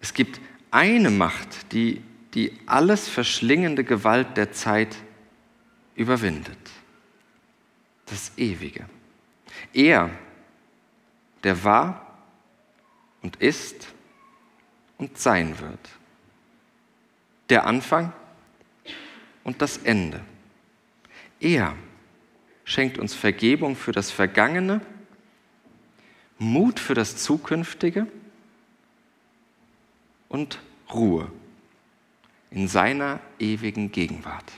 Es 0.00 0.12
gibt 0.12 0.40
eine 0.70 1.10
Macht, 1.10 1.72
die 1.72 2.02
die 2.36 2.52
alles 2.66 3.08
verschlingende 3.08 3.82
Gewalt 3.82 4.36
der 4.36 4.52
Zeit 4.52 4.94
überwindet. 5.94 6.58
Das 8.06 8.32
Ewige. 8.36 8.86
Er, 9.72 10.10
der 11.44 11.64
war 11.64 12.18
und 13.22 13.36
ist 13.36 13.88
und 14.98 15.18
sein 15.18 15.58
wird. 15.58 15.90
Der 17.48 17.66
Anfang 17.66 18.12
und 19.44 19.62
das 19.62 19.78
Ende. 19.78 20.24
Er 21.40 21.76
schenkt 22.64 22.98
uns 22.98 23.14
Vergebung 23.14 23.76
für 23.76 23.92
das 23.92 24.10
Vergangene, 24.10 24.80
Mut 26.38 26.80
für 26.80 26.94
das 26.94 27.16
Zukünftige 27.16 28.06
und 30.28 30.58
Ruhe 30.92 31.30
in 32.50 32.68
seiner 32.68 33.20
ewigen 33.38 33.92
Gegenwart. 33.92 34.52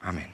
Amen. 0.00 0.33